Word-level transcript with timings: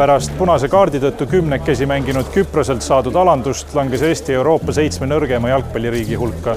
pärast 0.00 0.32
punase 0.38 0.68
kaardi 0.72 0.96
tõttu 0.96 1.26
kümnekesi 1.28 1.84
mänginud 1.84 2.30
Küproselt 2.32 2.80
saadud 2.80 3.16
alandust 3.20 3.74
langes 3.76 4.00
Eesti 4.08 4.32
Euroopa 4.32 4.72
seitsme 4.72 5.04
nõrgema 5.10 5.50
jalgpalliriigi 5.50 6.16
hulka. 6.16 6.54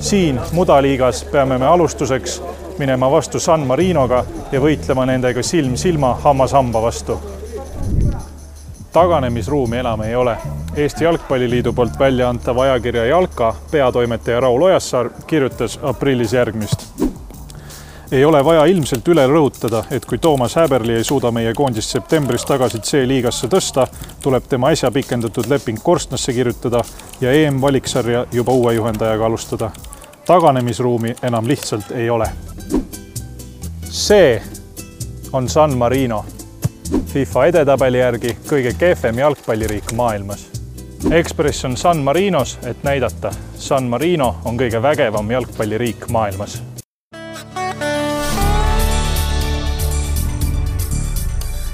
siin 0.00 0.40
mudaliigas 0.52 1.22
peame 1.30 1.58
me 1.58 1.66
alustuseks 1.66 2.40
minema 2.78 3.10
vastu 3.10 3.40
San 3.40 3.66
Marinoga 3.66 4.24
ja 4.52 4.60
võitlema 4.60 5.06
nendega 5.06 5.42
silm 5.42 5.76
silma, 5.76 6.14
hammas 6.24 6.52
hamba 6.52 6.82
vastu. 6.82 7.20
taganemisruumi 8.92 9.76
enam 9.76 10.02
ei 10.02 10.14
ole. 10.14 10.36
Eesti 10.76 11.04
Jalgpalliliidu 11.04 11.72
poolt 11.72 11.98
välja 11.98 12.28
antav 12.28 12.58
ajakirja 12.58 13.04
Jalka 13.04 13.54
peatoimetaja 13.70 14.40
Raul 14.40 14.62
Ojassaar 14.62 15.10
kirjutas 15.26 15.78
aprillis 15.82 16.32
järgmist 16.32 16.88
ei 18.12 18.24
ole 18.24 18.44
vaja 18.44 18.64
ilmselt 18.64 19.08
üle 19.08 19.26
rõhutada, 19.26 19.82
et 19.90 20.04
kui 20.06 20.18
Toomas 20.18 20.54
Häberli 20.56 20.94
ei 20.94 21.04
suuda 21.04 21.30
meie 21.34 21.54
koondist 21.54 21.90
septembris 21.90 22.44
tagasi 22.46 22.78
C-liigasse 22.78 23.48
tõsta, 23.50 23.86
tuleb 24.22 24.46
tema 24.48 24.70
äsja 24.74 24.90
pikendatud 24.94 25.48
leping 25.50 25.80
korstnasse 25.82 26.32
kirjutada 26.32 26.84
ja 27.20 27.32
EM-valiksarja 27.32 28.26
juba 28.32 28.52
uue 28.52 28.74
juhendajaga 28.74 29.26
alustada. 29.26 29.70
taganemisruumi 30.26 31.14
enam 31.22 31.48
lihtsalt 31.48 31.90
ei 31.90 32.10
ole. 32.10 32.30
see 33.90 34.42
on 35.32 35.48
San 35.48 35.76
Marino, 35.76 36.24
FIFA 37.06 37.46
edetabeli 37.46 37.98
järgi 37.98 38.36
kõige 38.48 38.74
kehvem 38.78 39.18
jalgpalliriik 39.18 39.92
maailmas. 39.92 40.46
Ekspress 41.10 41.64
on 41.64 41.76
San 41.76 41.98
Marinos, 41.98 42.58
et 42.66 42.82
näidata, 42.82 43.30
San 43.58 43.84
Marino 43.84 44.36
on 44.44 44.56
kõige 44.56 44.82
vägevam 44.82 45.30
jalgpalliriik 45.30 46.08
maailmas 46.08 46.62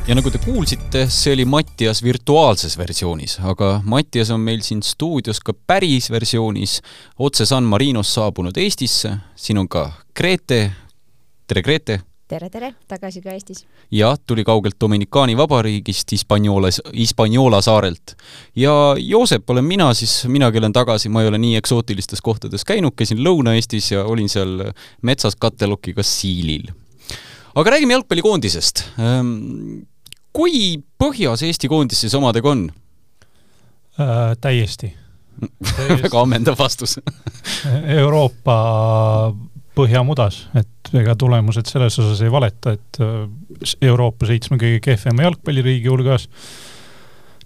ja 0.06 0.16
nagu 0.19 0.30
te 0.34 0.38
kuulsite, 0.42 1.05
see 1.15 1.34
oli 1.37 1.45
Mattias 1.47 2.01
virtuaalses 2.02 2.75
versioonis, 2.78 3.36
aga 3.47 3.77
Mattias 3.86 4.33
on 4.34 4.42
meil 4.42 4.62
siin 4.67 4.81
stuudios 4.83 5.39
ka 5.39 5.55
päris 5.55 6.09
versioonis 6.11 6.81
otse 7.22 7.47
San 7.47 7.69
Marinost 7.70 8.17
saabunud 8.19 8.59
Eestisse. 8.59 9.12
siin 9.36 9.59
on 9.62 9.69
ka 9.69 9.92
Grete. 10.17 10.72
tere, 11.47 11.62
Grete! 11.62 12.00
tere, 12.28 12.50
tere! 12.50 12.72
tagasi 12.89 13.22
ka 13.22 13.31
Eestis. 13.31 13.64
ja 13.91 14.17
tuli 14.27 14.44
kaugelt 14.44 14.75
Dominikaani 14.81 15.36
vabariigist 15.36 16.12
Hispaniolas, 16.12 16.81
Hispaniola 16.97 17.62
saarelt. 17.62 18.16
ja 18.56 18.97
Joosep 18.98 19.50
olen 19.50 19.64
mina 19.64 19.94
siis, 19.94 20.25
minagi 20.27 20.59
olen 20.59 20.72
tagasi, 20.72 21.09
ma 21.09 21.22
ei 21.22 21.28
ole 21.28 21.39
nii 21.39 21.56
eksootilistes 21.56 22.20
kohtades 22.20 22.64
käinud, 22.64 22.97
käisin 22.97 23.22
Lõuna-Eestis 23.22 23.94
ja 23.94 24.05
olin 24.05 24.28
seal 24.28 24.72
metsas 25.03 25.39
kattelokiga 25.39 26.03
Siilil 26.03 26.72
aga 27.55 27.70
räägime 27.77 27.97
jalgpallikoondisest 27.97 28.84
ehm, 28.98 29.83
kui 30.33 30.83
põhjas 31.00 31.44
Eesti 31.47 31.70
koondis 31.70 32.05
siis 32.05 32.14
omadega 32.19 32.50
on 32.52 32.66
äh,? 34.00 34.34
täiesti, 34.41 34.92
väga 36.05 36.20
ammendav 36.20 36.58
vastus 36.58 36.98
Euroopa 38.00 38.56
põhjamudas, 39.77 40.47
et 40.58 40.92
ega 41.00 41.14
tulemused 41.16 41.69
selles 41.70 41.97
osas 42.00 42.20
ei 42.25 42.33
valeta, 42.33 42.75
et 42.77 43.00
äh, 43.00 43.25
Euroopa 43.88 44.28
seitsme 44.28 44.58
kõige 44.60 44.83
kehvema 44.84 45.28
jalgpalliriigi 45.28 45.88
hulgas 45.88 46.28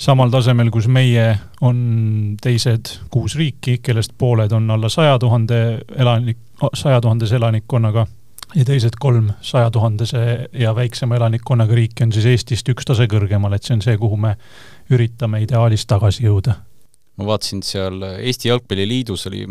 samal 0.00 0.30
tasemel, 0.32 0.70
kus 0.74 0.88
meie, 0.92 1.28
on 1.64 1.78
teised 2.42 2.90
kuus 3.12 3.36
riiki, 3.38 3.78
kellest 3.82 4.12
pooled 4.18 4.52
on 4.52 4.70
alla 4.70 4.90
saja 4.92 5.18
tuhande 5.18 5.60
elanik, 5.96 6.38
saja 6.74 7.00
tuhandese 7.00 7.38
elanikkonnaga 7.38 8.06
ja 8.54 8.64
teised 8.64 8.98
kolm 9.00 9.30
saja 9.44 9.70
tuhandese 9.70 10.48
ja 10.52 10.74
väiksema 10.74 11.16
elanikkonnaga 11.16 11.74
riiki 11.74 12.06
on 12.06 12.12
siis 12.14 12.26
Eestist 12.30 12.68
üks 12.72 12.86
tase 12.86 13.08
kõrgemal, 13.10 13.56
et 13.56 13.66
see 13.66 13.76
on 13.76 13.82
see, 13.84 13.96
kuhu 13.98 14.18
me 14.20 14.36
üritame 14.92 15.42
ideaalis 15.44 15.86
tagasi 15.86 16.26
jõuda. 16.26 16.60
ma 17.16 17.26
vaatasin, 17.26 17.62
seal 17.66 18.02
Eesti 18.18 18.48
Jalgpalliliidus 18.48 19.26
oli 19.30 19.46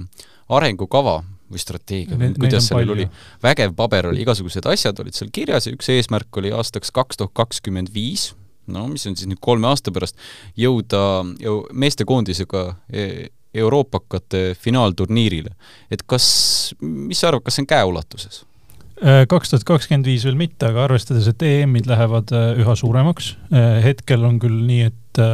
arengukava 0.50 1.19
või 1.51 1.61
strateegia 1.61 2.17
või 2.17 2.31
kuidas 2.38 2.69
sellel 2.69 2.95
oli, 2.95 3.05
vägev 3.44 3.75
paber 3.78 4.09
oli, 4.11 4.23
igasugused 4.25 4.66
asjad 4.69 5.00
olid 5.01 5.17
seal 5.17 5.29
kirjas 5.34 5.67
ja 5.67 5.75
üks 5.75 5.89
eesmärk 5.94 6.41
oli 6.41 6.53
aastaks 6.55 6.94
kaks 6.95 7.22
tuhat 7.22 7.35
kakskümmend 7.38 7.91
viis, 7.94 8.31
no 8.67 8.88
mis 8.89 9.05
on 9.09 9.17
siis 9.17 9.29
nüüd 9.29 9.41
kolme 9.44 9.69
aasta 9.69 9.94
pärast, 9.94 10.17
jõuda 10.57 11.01
meestekoondisega 11.73 12.66
e-, 12.89 13.29
euroopakate 13.55 14.55
finaalturniirile. 14.59 15.53
et 15.91 16.03
kas, 16.05 16.73
mis 16.81 17.19
sa 17.19 17.29
arvad, 17.29 17.45
kas 17.45 17.59
see 17.59 17.66
on 17.66 17.73
käeulatuses? 17.75 18.44
Äh, 19.05 19.27
kaks 19.29 19.51
tuhat 19.51 19.66
kakskümmend 19.69 20.07
viis 20.09 20.23
veel 20.25 20.38
mitte, 20.39 20.71
aga 20.71 20.88
arvestades, 20.88 21.27
et 21.29 21.43
EM-id 21.45 21.85
lähevad 21.85 22.31
äh, 22.33 22.55
üha 22.63 22.73
suuremaks, 22.79 23.35
äh, 23.53 23.75
hetkel 23.85 24.25
on 24.25 24.39
küll 24.41 24.63
nii, 24.66 24.88
et 24.89 25.25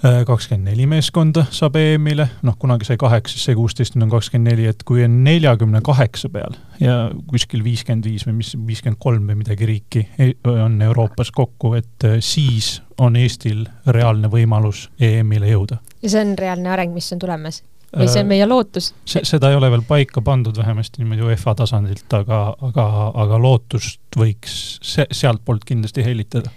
kakskümmend 0.00 0.64
neli 0.64 0.86
meeskonda 0.88 1.42
saab 1.52 1.74
EM-ile, 1.76 2.24
noh, 2.48 2.54
kunagi 2.58 2.86
sai 2.88 2.96
kaheksa, 2.98 3.36
siis 3.36 3.50
sai 3.50 3.54
kuusteist, 3.58 3.98
nüüd 3.98 4.06
on 4.06 4.14
kakskümmend 4.14 4.48
neli, 4.48 4.64
et 4.72 4.80
kui 4.88 5.04
on 5.04 5.18
neljakümne 5.26 5.82
kaheksa 5.84 6.30
peal 6.32 6.56
ja 6.80 6.94
kuskil 7.28 7.60
viiskümmend 7.66 8.08
viis 8.08 8.24
või 8.24 8.38
mis, 8.38 8.54
viiskümmend 8.56 8.98
kolm 9.04 9.28
või 9.28 9.42
midagi 9.42 9.68
riiki 9.68 10.06
e-, 10.16 10.32
on 10.48 10.80
Euroopas 10.88 11.28
kokku, 11.36 11.74
et 11.76 12.08
siis 12.24 12.78
on 12.96 13.20
Eestil 13.20 13.66
reaalne 13.92 14.32
võimalus 14.32 14.86
EM-ile 14.96 15.52
jõuda. 15.52 15.82
ja 16.00 16.14
see 16.16 16.24
on 16.24 16.32
reaalne 16.40 16.72
areng, 16.72 16.96
mis 16.96 17.12
on 17.12 17.20
tulemas? 17.20 17.60
Või 17.96 18.08
see 18.10 18.22
on 18.22 18.30
meie 18.30 18.46
lootus? 18.48 18.92
seda 19.06 19.50
ei 19.50 19.58
ole 19.58 19.70
veel 19.72 19.82
paika 19.86 20.22
pandud, 20.24 20.56
vähemasti 20.56 21.02
niimoodi 21.02 21.26
UEFA 21.26 21.56
tasandilt, 21.58 22.06
aga, 22.16 22.42
aga, 22.68 22.86
aga 23.24 23.40
lootust 23.42 24.18
võiks 24.18 24.60
se-, 24.82 25.08
sealtpoolt 25.10 25.66
kindlasti 25.68 26.04
hellitada. 26.06 26.52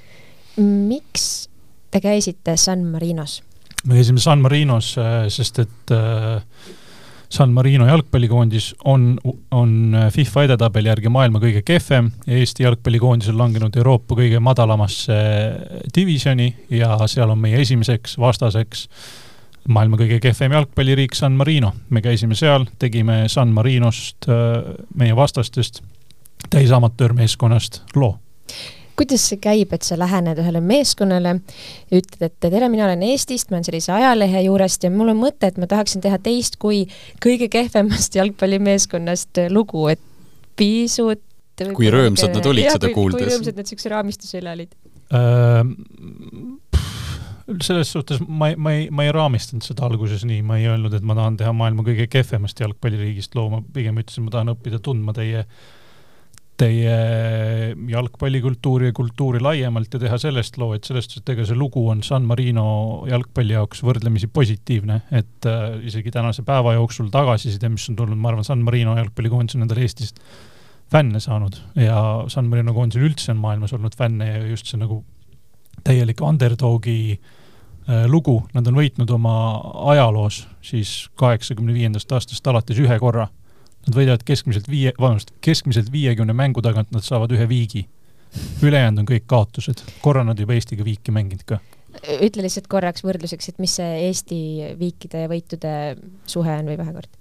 miks 0.60 1.50
te 1.92 2.04
käisite 2.04 2.58
San 2.58 2.86
Marinos? 2.92 3.42
me 3.86 4.00
käisime 4.00 4.22
San 4.24 4.46
Marinos, 4.46 4.96
äh, 5.02 5.26
sest 5.34 5.60
et 5.66 5.96
äh, 5.96 6.42
San 7.34 7.50
Marino 7.50 7.88
jalgpallikoondis 7.90 8.76
on, 8.86 9.18
on 9.52 9.98
FIFA 10.14 10.44
edetabeli 10.46 10.92
järgi 10.92 11.10
maailma 11.10 11.42
kõige 11.42 11.64
kehvem 11.66 12.12
ja 12.28 12.38
Eesti 12.38 12.68
jalgpallikoondis 12.68 13.32
on 13.34 13.40
langenud 13.42 13.74
Euroopa 13.82 14.20
kõige 14.20 14.38
madalamasse 14.38 15.18
divisjoni 15.96 16.52
ja 16.78 16.94
seal 17.10 17.34
on 17.34 17.42
meie 17.42 17.64
esimeseks 17.66 18.20
vastaseks 18.22 18.86
äh, 18.86 19.24
maailma 19.68 19.98
kõige 20.00 20.20
kehvem 20.24 20.56
jalgpalliriik 20.58 21.16
San 21.16 21.38
Marino. 21.40 21.74
me 21.90 22.02
käisime 22.02 22.36
seal, 22.36 22.66
tegime 22.80 23.24
San 23.32 23.54
Marinost 23.56 24.28
äh, 24.30 24.76
meie 24.96 25.16
vastastest 25.16 25.82
täisamatöörmeeskonnast 26.50 27.82
loo 27.96 28.18
kuidas 28.94 29.24
see 29.26 29.40
käib, 29.42 29.72
et 29.74 29.82
sa 29.82 29.96
lähened 29.98 30.38
ühele 30.38 30.60
meeskonnale, 30.62 31.40
ütled, 31.90 32.28
et 32.28 32.36
tere, 32.44 32.68
mina 32.70 32.86
olen 32.86 33.02
Eestist, 33.08 33.50
ma 33.50 33.58
olen 33.58 33.66
sellise 33.66 33.94
ajalehe 33.96 34.44
juurest 34.46 34.86
ja 34.86 34.92
mul 34.94 35.10
on 35.16 35.18
mõte, 35.18 35.50
et 35.50 35.58
ma 35.58 35.66
tahaksin 35.70 36.04
teha 36.04 36.20
teist 36.22 36.60
kui 36.62 36.84
kõige 37.24 37.50
kehvemast 37.50 38.20
jalgpallimeeskonnast 38.20 39.48
lugu, 39.50 39.88
et 39.90 40.02
pisut 40.60 41.24
kui 41.74 41.90
rõõmsad 41.94 42.34
nad 42.34 42.48
olid 42.50 42.70
seda 42.72 42.90
kuuldes? 42.94 43.18
kui 43.18 43.30
rõõmsad 43.30 43.58
nad 43.58 43.66
niisuguse 43.66 43.94
raamistuse 43.94 44.40
üle 44.42 44.54
olid 44.58 44.72
äh,? 45.14 45.62
Selles 47.62 47.92
suhtes 47.92 48.22
ma 48.24 48.52
ei, 48.52 48.56
ma 48.56 48.74
ei, 48.74 48.90
ma 48.94 49.06
ei 49.06 49.14
raamistanud 49.16 49.66
seda 49.66 49.88
alguses 49.90 50.24
nii, 50.28 50.42
ma 50.48 50.60
ei 50.60 50.68
öelnud, 50.72 50.94
et 50.96 51.06
ma 51.06 51.16
tahan 51.18 51.38
teha 51.40 51.54
maailma 51.56 51.86
kõige 51.86 52.08
kehvemast 52.12 52.60
jalgpalliriigist 52.64 53.36
loo, 53.38 53.50
ma 53.52 53.64
pigem 53.76 54.00
ütlesin, 54.02 54.28
ma 54.28 54.34
tahan 54.36 54.54
õppida 54.54 54.80
tundma 54.84 55.16
teie, 55.18 55.44
teie 56.60 56.96
jalgpallikultuuri 57.90 58.92
ja 58.92 58.96
kultuuri 58.96 59.42
laiemalt 59.44 59.98
ja 59.98 60.02
teha 60.06 60.20
sellest 60.22 60.60
loo, 60.62 60.72
et 60.78 60.88
sellest, 60.88 61.18
et 61.20 61.34
ega 61.36 61.48
see 61.50 61.58
lugu 61.60 61.84
on 61.92 62.04
San 62.06 62.28
Marino 62.30 62.66
jalgpalli 63.10 63.58
jaoks 63.58 63.84
võrdlemisi 63.84 64.32
positiivne, 64.32 65.02
et 65.12 65.50
äh, 65.50 65.78
isegi 65.90 66.14
tänase 66.16 66.46
päeva 66.48 66.78
jooksul 66.78 67.12
tagasiside, 67.14 67.72
mis 67.74 67.90
on 67.92 68.00
tulnud, 68.00 68.20
ma 68.20 68.32
arvan, 68.32 68.48
San 68.48 68.64
Marino 68.64 68.96
jalgpallikoondis 69.00 69.60
on 69.60 69.68
endale 69.68 69.84
Eestist 69.84 70.24
fänne 70.94 71.20
saanud. 71.20 71.58
Ja 71.76 71.98
San 72.32 72.48
Marino 72.52 72.76
koondisel 72.76 73.08
üldse 73.08 73.34
on 73.34 73.42
maailmas 73.42 73.74
olnud 73.74 73.96
fänne 73.98 74.30
ja 74.30 74.46
just 74.48 74.70
see 74.70 74.80
nagu 74.80 75.02
täielik 75.84 76.22
underdogi 76.22 77.20
äh, 77.90 78.06
lugu, 78.08 78.40
nad 78.54 78.68
on 78.68 78.78
võitnud 78.78 79.12
oma 79.16 79.36
ajaloos 79.94 80.44
siis 80.64 81.10
kaheksakümne 81.20 81.76
viiendast 81.76 82.12
aastast 82.12 82.48
alates 82.48 82.80
ühe 82.80 83.00
korra. 83.00 83.28
Nad 83.84 83.98
võidavad 83.98 84.22
keskmiselt 84.24 84.70
viie, 84.72 84.94
vabandust, 84.96 85.34
keskmiselt 85.44 85.90
viiekümne 85.92 86.32
mängu 86.38 86.62
tagant 86.64 86.94
nad 86.96 87.04
saavad 87.04 87.34
ühe 87.36 87.48
viigi. 87.50 87.88
ülejäänud 88.64 89.04
on 89.04 89.06
kõik 89.06 89.26
kaotused, 89.30 89.84
korra 90.02 90.24
nad 90.24 90.40
juba 90.40 90.56
Eestiga 90.56 90.84
viiki 90.84 91.12
mänginud 91.12 91.44
ka. 91.46 91.60
ütle 92.22 92.42
lihtsalt 92.42 92.68
korraks 92.68 93.04
võrdluseks, 93.04 93.50
et 93.50 93.60
mis 93.60 93.76
see 93.76 94.08
Eesti 94.08 94.40
viikide 94.80 95.26
ja 95.26 95.30
võitude 95.30 95.74
suhe 96.26 96.56
on 96.62 96.72
või 96.72 96.80
vahekord? 96.80 97.12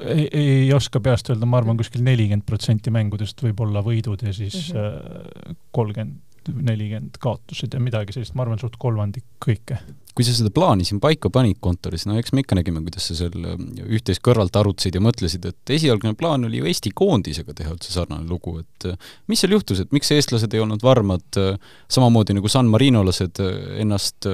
ei, 0.00 0.28
ei 0.32 0.72
oska 0.72 1.00
peast 1.00 1.28
öelda, 1.30 1.46
ma 1.46 1.58
arvan, 1.58 1.76
kuskil 1.76 2.04
nelikümmend 2.06 2.46
protsenti 2.46 2.90
mängudest 2.94 3.42
võib 3.42 3.60
olla 3.60 3.82
võidud 3.84 4.22
ja 4.22 4.32
siis 4.32 4.70
mhm. 4.72 4.78
äh, 4.78 5.56
kolmkümmend 5.74 6.20
nelikümmend 6.48 7.18
kaotused 7.22 7.74
ja 7.74 7.80
midagi 7.82 8.14
sellist, 8.16 8.34
ma 8.36 8.44
arvan, 8.46 8.60
suht 8.60 8.78
kolmandik 8.80 9.24
kõike. 9.42 9.78
kui 10.12 10.26
sa 10.26 10.34
seda 10.36 10.50
plaani 10.52 10.84
siin 10.84 10.98
paika 11.00 11.30
panid 11.32 11.56
kontoris, 11.64 12.04
no 12.04 12.18
eks 12.20 12.34
me 12.36 12.42
ikka 12.42 12.58
nägime, 12.58 12.82
kuidas 12.84 13.06
sa 13.08 13.16
seal 13.16 13.46
äh, 13.48 13.62
üht-teist 13.96 14.20
kõrvalt 14.24 14.56
arutasid 14.60 14.98
ja 14.98 15.00
mõtlesid, 15.04 15.46
et 15.48 15.72
esialgne 15.76 16.12
plaan 16.18 16.44
oli 16.48 16.60
ju 16.60 16.68
Eesti 16.68 16.92
koondisega 16.94 17.54
teha 17.56 17.72
üldse 17.72 17.94
sarnane 17.94 18.28
lugu, 18.28 18.58
et 18.60 18.90
äh, 18.90 19.08
mis 19.32 19.40
seal 19.40 19.56
juhtus, 19.56 19.80
et 19.80 19.94
miks 19.96 20.12
eestlased 20.12 20.52
ei 20.52 20.60
olnud 20.64 20.84
varmad 20.84 21.40
äh, 21.40 21.56
samamoodi 21.88 22.36
nagu 22.36 22.52
San 22.52 22.68
Marinolased 22.72 23.40
ennast 23.80 24.28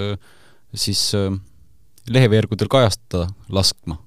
siis 0.75 1.03
leheveergudel 2.09 2.69
kajastada 2.73 3.29
laskma? 3.55 4.01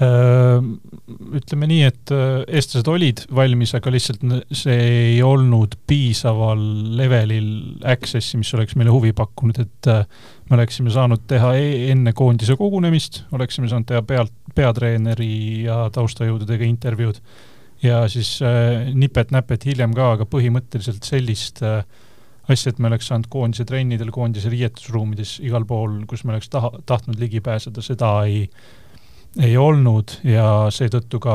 Ütleme 0.00 1.66
nii, 1.68 1.80
et 1.84 2.10
eestlased 2.12 2.88
olid 2.88 3.20
valmis, 3.36 3.74
aga 3.76 3.92
lihtsalt 3.92 4.22
see 4.56 4.78
ei 4.80 5.18
olnud 5.24 5.76
piisaval 5.90 6.62
levelil 6.96 7.50
access'i, 7.84 8.40
mis 8.40 8.52
oleks 8.56 8.78
meile 8.80 8.94
huvi 8.94 9.12
pakkunud, 9.16 9.60
et 9.60 9.90
me 9.90 10.56
oleksime 10.56 10.92
saanud 10.94 11.26
teha 11.28 11.52
e 11.58 11.68
enne 11.92 12.14
koondise 12.16 12.56
kogunemist, 12.56 13.24
oleksime 13.36 13.68
saanud 13.68 13.90
teha 13.92 14.02
pealt, 14.08 14.32
peatreeneri 14.56 15.66
ja 15.66 15.82
taustajõududega 15.92 16.64
intervjuud. 16.70 17.20
Ja 17.84 18.02
siis 18.12 18.38
nipet-näpet 18.96 19.68
hiljem 19.68 19.92
ka, 19.96 20.14
aga 20.16 20.26
põhimõtteliselt 20.28 21.06
sellist 21.08 21.62
äh, 21.64 21.84
asja, 22.48 22.72
et 22.72 22.80
me 22.80 22.90
oleks 22.90 23.08
saanud 23.08 23.28
koondise 23.32 23.64
trennidel, 23.68 24.10
koondise 24.12 24.52
riietusruumides, 24.52 25.38
igal 25.44 25.64
pool, 25.68 26.02
kus 26.08 26.24
me 26.24 26.34
oleks 26.34 26.50
taha, 26.52 26.72
tahtnud 26.88 27.20
ligi 27.20 27.40
pääseda, 27.44 27.84
seda 27.84 28.12
ei 28.28 28.42
äh, 28.44 28.68
ei 29.38 29.54
olnud 29.56 30.16
ja 30.26 30.44
seetõttu 30.74 31.20
ka 31.22 31.34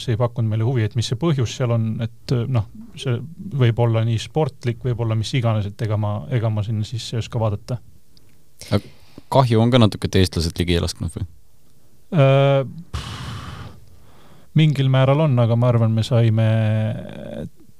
see 0.00 0.14
ei 0.14 0.20
pakkunud 0.20 0.50
meile 0.52 0.66
huvi, 0.66 0.84
et 0.86 0.94
mis 0.98 1.08
see 1.10 1.18
põhjus 1.18 1.56
seal 1.58 1.74
on, 1.74 1.86
et 2.04 2.34
noh, 2.46 2.68
see 2.98 3.16
võib 3.58 3.80
olla 3.82 4.04
nii 4.06 4.18
sportlik, 4.22 4.82
võib 4.84 5.02
olla 5.02 5.16
mis 5.18 5.32
iganes, 5.34 5.66
et 5.66 5.86
ega 5.86 5.98
ma, 5.98 6.20
ega 6.30 6.50
ma 6.52 6.62
sinna 6.66 6.86
sisse 6.86 7.16
ei 7.16 7.22
oska 7.22 7.40
vaadata. 7.42 7.80
kahju 9.32 9.60
on 9.60 9.72
ka 9.72 9.80
natuke, 9.82 10.06
et 10.06 10.20
eestlased 10.22 10.58
ligi 10.58 10.78
ei 10.78 10.84
lasknud 10.84 11.16
või 11.16 11.26
äh,? 12.14 12.62
mingil 14.54 14.90
määral 14.92 15.24
on, 15.24 15.34
aga 15.40 15.56
ma 15.56 15.72
arvan, 15.72 15.94
me 15.96 16.02
saime 16.04 16.46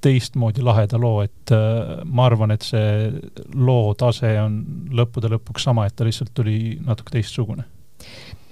teistmoodi 0.03 0.63
laheda 0.65 0.97
loo, 0.99 1.21
et 1.23 1.53
äh, 1.55 2.01
ma 2.03 2.25
arvan, 2.27 2.51
et 2.51 2.65
see 2.65 3.11
loo 3.55 3.93
tase 3.95 4.33
on 4.41 4.57
lõppude 4.91 5.31
lõpuks 5.31 5.69
sama, 5.69 5.85
et 5.87 5.95
ta 5.95 6.03
lihtsalt 6.03 6.33
tuli 6.35 6.75
natuke 6.83 7.13
teistsugune 7.13 7.63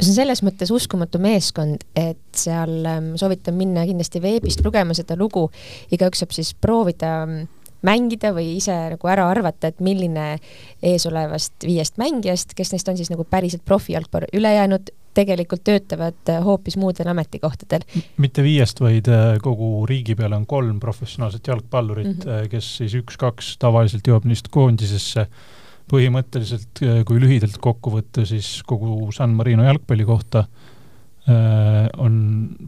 see 0.02 0.12
on 0.12 0.18
selles 0.18 0.44
mõttes 0.46 0.72
uskumatu 0.74 1.22
meeskond, 1.22 1.86
et 1.96 2.22
seal 2.38 2.86
ähm, 2.90 3.14
soovitan 3.20 3.58
minna 3.58 3.86
kindlasti 3.88 4.22
veebist 4.24 4.64
lugema 4.66 4.96
seda 4.98 5.18
lugu, 5.20 5.48
igaüks 5.94 6.24
saab 6.24 6.34
siis 6.36 6.54
proovida 6.58 7.22
ähm, 7.24 7.44
mängida 7.86 8.32
või 8.36 8.56
ise 8.60 8.76
nagu 8.94 9.10
ära 9.10 9.28
arvata, 9.30 9.72
et 9.72 9.82
milline 9.84 10.36
eesolevast 10.86 11.66
viiest 11.66 12.02
mängijast, 12.02 12.56
kes 12.58 12.74
neist 12.74 12.90
on 12.92 12.98
siis 13.00 13.12
nagu 13.14 13.26
päriselt 13.30 13.66
profijalgpall, 13.66 14.30
ülejäänud 14.34 14.92
tegelikult 15.18 15.64
töötavad 15.68 16.30
äh, 16.32 16.44
hoopis 16.44 16.78
muudel 16.80 17.10
ametikohtadel. 17.12 17.84
mitte 18.18 18.44
viiest, 18.46 18.80
vaid 18.80 19.10
äh, 19.12 19.36
kogu 19.44 19.86
riigi 19.90 20.16
peale 20.16 20.38
on 20.40 20.46
kolm 20.48 20.80
professionaalset 20.80 21.48
jalgpallurit 21.48 22.08
mm, 22.08 22.22
-hmm. 22.22 22.48
kes 22.50 22.78
siis 22.78 22.96
üks-kaks 23.02 23.58
tavaliselt 23.60 24.08
jõuab 24.08 24.26
neist 24.30 24.48
koondisesse 24.48 25.28
põhimõtteliselt, 25.92 26.82
äh, 26.86 27.02
kui 27.08 27.22
lühidalt 27.22 27.58
kokku 27.62 27.94
võtta, 27.98 28.26
siis 28.28 28.62
kogu 28.68 29.12
San 29.16 29.36
Marino 29.38 29.66
jalgpalli 29.68 30.06
kohta 30.08 30.46
äh, 30.46 31.88
on 32.02 32.16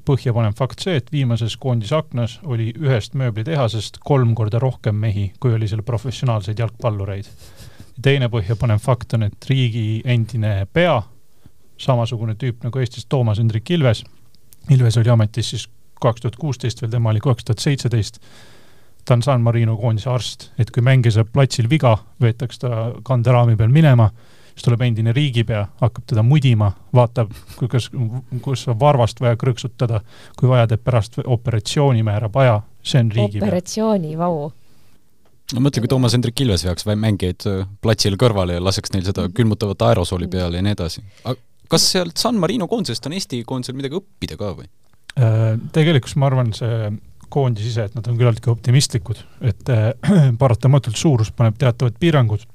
põhjapanev 0.05 0.57
fakt 0.59 0.83
see, 0.83 0.97
et 0.99 1.11
viimases 1.13 1.55
koondise 1.61 1.95
aknas 1.97 2.39
oli 2.43 2.71
ühest 2.79 3.17
mööblitehasest 3.19 4.01
kolm 4.03 4.35
korda 4.35 4.61
rohkem 4.63 4.99
mehi, 4.99 5.29
kui 5.39 5.55
oli 5.55 5.69
seal 5.71 5.85
professionaalseid 5.87 6.59
jalgpallureid. 6.59 7.29
teine 8.01 8.29
põhjapanev 8.29 8.81
fakt 8.81 9.13
on, 9.13 9.23
et 9.29 9.49
riigi 9.49 10.01
endine 10.05 10.65
pea, 10.73 11.01
samasugune 11.77 12.35
tüüp 12.39 12.63
nagu 12.63 12.79
Eestis 12.79 13.05
Toomas 13.05 13.39
Hendrik 13.39 13.69
Ilves, 13.71 14.03
Ilves 14.71 14.97
oli 14.97 15.09
ametis 15.09 15.49
siis 15.49 15.67
kaks 16.01 16.21
tuhat 16.21 16.35
kuusteist 16.39 16.81
veel, 16.81 16.91
tema 16.91 17.11
oli 17.11 17.21
kaks 17.23 17.43
tuhat 17.47 17.59
seitseteist 17.63 18.19
ta 19.05 19.17
on 19.17 19.23
San 19.23 19.41
Marino 19.43 19.75
koondise 19.79 20.09
arst, 20.09 20.51
et 20.59 20.71
kui 20.71 20.83
mängija 20.85 21.17
saab 21.17 21.33
platsil 21.33 21.67
viga, 21.71 21.95
võetakse 22.23 22.63
ta 22.63 22.85
kanderaami 23.05 23.57
peal 23.59 23.73
minema, 23.73 24.09
siis 24.53 24.65
tuleb 24.67 24.83
endine 24.85 25.13
riigipea, 25.15 25.63
hakkab 25.81 26.07
teda 26.09 26.23
mudima, 26.25 26.71
vaatab, 26.95 27.31
kas, 27.71 27.89
kus 28.45 28.67
on 28.71 28.79
varvast 28.79 29.21
vaja 29.23 29.39
krõksutada, 29.39 30.03
kui 30.39 30.51
vaja, 30.51 30.69
teeb 30.71 30.83
pärast 30.85 31.19
operatsiooni, 31.23 32.03
määrab 32.05 32.37
aja, 32.43 32.59
see 32.83 33.03
on 33.03 33.13
riigipea. 33.15 33.47
operatsiooni, 33.47 34.17
vau 34.19 34.51
no 35.53 35.63
mõtle, 35.65 35.83
kui 35.83 35.91
Toomas 35.91 36.15
Hendrik 36.15 36.39
Ilves 36.45 36.63
veaks 36.65 36.87
mängijaid 36.87 37.47
äh, 37.49 37.65
platsil 37.83 38.15
kõrvale 38.19 38.57
ja 38.57 38.63
laseks 38.63 38.93
neil 38.93 39.03
seda 39.07 39.27
külmutavat 39.35 39.83
aerosooli 39.89 40.29
peale 40.31 40.59
ja 40.59 40.65
nii 40.65 40.75
edasi. 40.77 41.03
kas 41.69 41.89
sealt 41.91 42.21
San 42.21 42.39
Marino 42.41 42.67
koondisest 42.71 43.09
on 43.09 43.17
Eesti 43.17 43.43
koondisel 43.47 43.77
midagi 43.77 43.99
õppida 43.99 44.37
ka 44.39 44.53
või? 44.57 44.69
Äh, 45.19 45.57
tegelikult 45.75 46.15
ma 46.21 46.29
arvan, 46.31 46.53
see 46.57 46.87
koondis 47.33 47.71
ise, 47.71 47.87
et 47.87 47.95
nad 47.97 48.07
on 48.09 48.17
küllaltki 48.19 48.51
optimistlikud, 48.51 49.23
et 49.41 49.71
äh, 49.73 49.89
paratamatult 50.41 50.99
suurus 50.99 51.31
paneb 51.35 51.57
teatavad 51.59 51.97
piirangud 51.99 52.45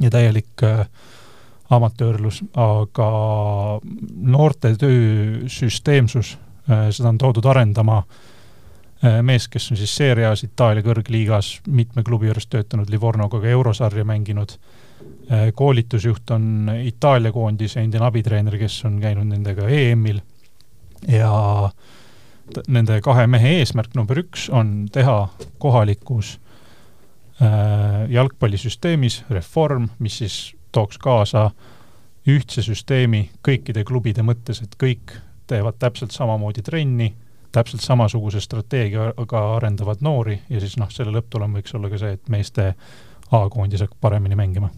ja 0.00 0.12
täielik 0.12 0.64
äh, 0.64 0.86
amatöörlus, 1.72 2.42
aga 2.62 3.10
noorte 4.36 4.72
töö 4.78 5.48
süsteemsus 5.50 6.36
äh,, 6.70 6.88
seda 6.94 7.10
on 7.10 7.18
toodud 7.20 7.46
arendama 7.50 8.02
mees, 9.22 9.44
kes 9.52 9.66
on 9.70 9.76
siis 9.76 9.92
seerias 9.92 10.40
Itaalia 10.46 10.80
kõrgliigas 10.82 11.50
mitme 11.68 12.00
klubi 12.02 12.30
juures 12.30 12.46
töötanud, 12.48 12.88
Livornoga 12.90 13.42
ka 13.42 13.50
eurosarja 13.52 14.06
mänginud 14.08 14.54
koolitusjuht 15.54 16.32
on 16.32 16.70
Itaalia 16.80 17.30
koondise 17.34 17.82
endine 17.84 18.06
abitreener, 18.08 18.56
kes 18.58 18.78
on 18.88 18.96
käinud 19.02 19.28
nendega 19.28 19.68
EM-il 19.68 20.22
ja 21.12 21.28
äh, 21.68 21.76
nende 22.68 23.00
kahe 23.04 23.26
mehe 23.26 23.58
eesmärk 23.60 23.94
number 23.98 24.18
üks 24.22 24.48
on 24.52 24.88
teha 24.92 25.28
kohalikus 25.62 26.36
äh, 27.42 28.06
jalgpallisüsteemis 28.12 29.24
reform, 29.30 29.88
mis 29.98 30.18
siis 30.22 30.38
tooks 30.72 30.98
kaasa 30.98 31.50
ühtse 32.26 32.62
süsteemi 32.62 33.28
kõikide 33.46 33.84
klubide 33.86 34.24
mõttes, 34.26 34.62
et 34.62 34.74
kõik 34.80 35.14
teevad 35.46 35.78
täpselt 35.78 36.14
samamoodi 36.14 36.62
trenni, 36.66 37.12
täpselt 37.54 37.84
samasuguse 37.84 38.40
strateegiaga 38.42 39.42
arendavad 39.56 40.02
noori 40.02 40.40
ja 40.50 40.60
siis 40.60 40.76
noh, 40.80 40.90
selle 40.92 41.14
lõpptulem 41.14 41.54
võiks 41.58 41.74
olla 41.78 41.90
ka 41.92 42.00
see, 42.02 42.16
et 42.18 42.32
meeste 42.32 42.72
A-koondis 43.34 43.82
hakkab 43.82 43.98
paremini 44.00 44.36
mängima. 44.38 44.68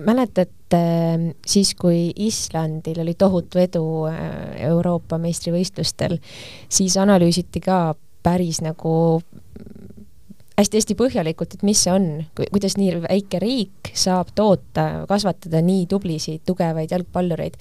Mäletad 0.00 0.52
äh, 0.76 1.30
siis, 1.46 1.74
kui 1.74 2.10
Islandil 2.16 3.00
oli 3.02 3.14
tohutu 3.18 3.58
edu 3.62 3.84
äh, 4.10 4.20
Euroopa 4.70 5.18
meistrivõistlustel, 5.18 6.18
siis 6.68 6.96
analüüsiti 7.00 7.62
ka 7.64 7.94
päris 8.22 8.60
nagu 8.60 8.94
hästi-hästi 10.60 10.96
põhjalikult, 10.98 11.54
et 11.56 11.64
mis 11.64 11.80
see 11.84 11.92
on, 11.92 12.06
kuidas 12.36 12.76
nii 12.78 13.00
väike 13.04 13.40
riik 13.42 13.90
saab 13.96 14.32
toota, 14.36 15.06
kasvatada 15.08 15.62
nii 15.64 15.86
tublisid, 15.90 16.42
tugevaid 16.48 16.92
jalgpallureid. 16.92 17.56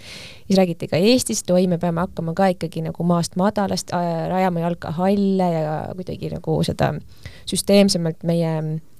siis 0.47 0.57
räägiti 0.57 0.89
ka 0.91 0.97
Eestist, 0.97 1.49
oi, 1.51 1.67
me 1.67 1.77
peame 1.77 2.03
hakkama 2.03 2.33
ka 2.35 2.49
ikkagi 2.55 2.83
nagu 2.85 3.03
maast 3.07 3.37
madalast 3.39 3.93
äh, 3.95 4.27
rajama 4.31 4.65
jalkahalle 4.65 5.49
ja 5.53 5.75
kuidagi 5.95 6.33
nagu 6.33 6.59
seda 6.67 6.93
süsteemsemalt 7.49 8.23
meie 8.27 8.53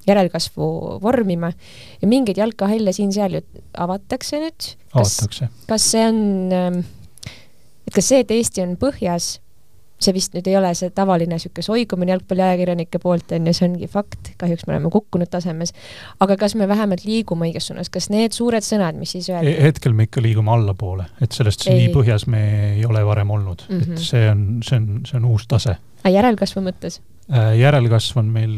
järelkasvu 0.08 0.70
vormima 1.04 1.52
ja 2.02 2.08
mingeid 2.08 2.40
jalkahalle 2.40 2.94
siin-seal 2.96 3.40
ju 3.40 3.44
avatakse 3.78 4.40
nüüd. 4.42 4.72
avatakse. 4.94 5.50
kas 5.68 5.92
see 5.92 6.08
on, 6.08 6.24
ähm, 6.56 6.82
et 7.88 7.94
kas 7.96 8.12
see, 8.12 8.24
et 8.24 8.32
Eesti 8.32 8.64
on 8.66 8.76
põhjas, 8.80 9.38
see 10.00 10.14
vist 10.16 10.36
nüüd 10.36 10.48
ei 10.48 10.56
ole 10.60 10.72
see 10.78 10.92
tavaline 10.96 11.36
niisugune 11.36 11.66
soigumine 11.66 12.14
jalgpalliajakirjanike 12.14 13.02
poolt, 13.04 13.34
on 13.36 13.50
ju, 13.50 13.56
see 13.58 13.68
ongi 13.68 13.90
fakt, 13.92 14.32
kahjuks 14.42 14.66
me 14.68 14.76
oleme 14.76 14.92
kukkunud 14.94 15.32
tasemes, 15.32 15.74
aga 16.24 16.38
kas 16.40 16.56
me 16.60 16.68
vähemalt 16.70 17.04
liigume 17.08 17.50
õiges 17.50 17.70
suunas, 17.70 17.92
kas 17.94 18.10
need 18.14 18.36
suured 18.38 18.66
sõnad, 18.66 19.00
mis 19.00 19.16
siis 19.18 19.30
öeldi 19.34 19.54
e? 19.56 19.62
hetkel 19.68 19.96
me 19.98 20.08
ikka 20.08 20.24
liigume 20.24 20.54
allapoole, 20.56 21.10
et 21.22 21.36
sellest 21.36 21.68
ei. 21.68 21.84
nii 21.84 21.94
põhjas 21.96 22.28
me 22.32 22.44
ei 22.78 22.86
ole 22.88 23.04
varem 23.06 23.36
olnud 23.36 23.68
mm, 23.68 23.76
-hmm. 23.76 23.84
et 23.84 23.94
mhm. 23.96 24.04
see 24.10 24.26
on, 24.32 24.48
see 24.66 24.82
on, 24.82 24.90
see 25.10 25.20
on 25.20 25.30
uus 25.34 25.48
tase. 25.48 25.78
järelkasvu 26.08 26.64
mõttes? 26.64 27.02
Äh, 27.30 27.54
järelkasv 27.60 28.18
on 28.18 28.32
meil 28.34 28.54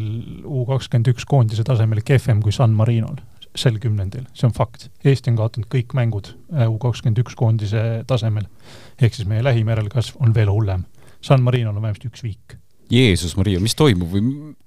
U 0.48 0.63
kakskümmend 0.65 1.10
üks 1.12 1.25
koondise 1.27 1.63
tasemel 1.67 2.00
kehvem 2.05 2.39
kui 2.41 2.53
San 2.55 2.71
Marinol 2.71 3.17
sel 3.57 3.77
kümnendil, 3.83 4.24
see 4.38 4.48
on 4.48 4.53
fakt. 4.55 4.88
Eesti 5.03 5.31
on 5.31 5.39
kaotanud 5.41 5.67
kõik 5.71 5.95
mängud 5.98 6.31
äh, 6.53 6.69
U 6.71 6.77
kakskümmend 6.81 7.19
üks 7.24 7.36
koondise 7.36 8.03
tasemel. 8.07 8.48
ehk 9.01 9.17
siis 9.17 9.27
meie 9.27 9.43
lähim 9.43 9.67
järelkasv 9.67 10.21
on 10.21 10.36
veel 10.36 10.51
hullem. 10.51 10.86
San 11.21 11.43
Marinol 11.45 11.77
on 11.77 11.85
vähemasti 11.85 12.11
üks 12.11 12.25
viik. 12.25 12.57
Jeesus 12.91 13.37
Maria, 13.39 13.61
mis 13.63 13.75
toimub 13.79 14.09
või 14.11 14.23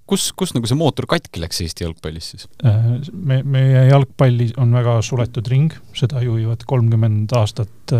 kus, 0.09 0.31
kus 0.33 0.55
nagu 0.57 0.69
see 0.69 0.79
mootor 0.81 1.05
katki 1.11 1.43
läks 1.43 1.61
Eesti 1.61 1.85
jalgpallis 1.85 2.31
siis? 2.33 2.47
Äh, 2.65 2.87
me, 3.13 3.43
meie 3.45 3.83
jalgpalli 3.91 4.49
on 4.63 4.73
väga 4.73 4.95
suletud 5.05 5.49
ring, 5.53 5.75
seda 5.97 6.23
juhivad 6.25 6.65
kolmkümmend 6.69 7.35
aastat 7.37 7.93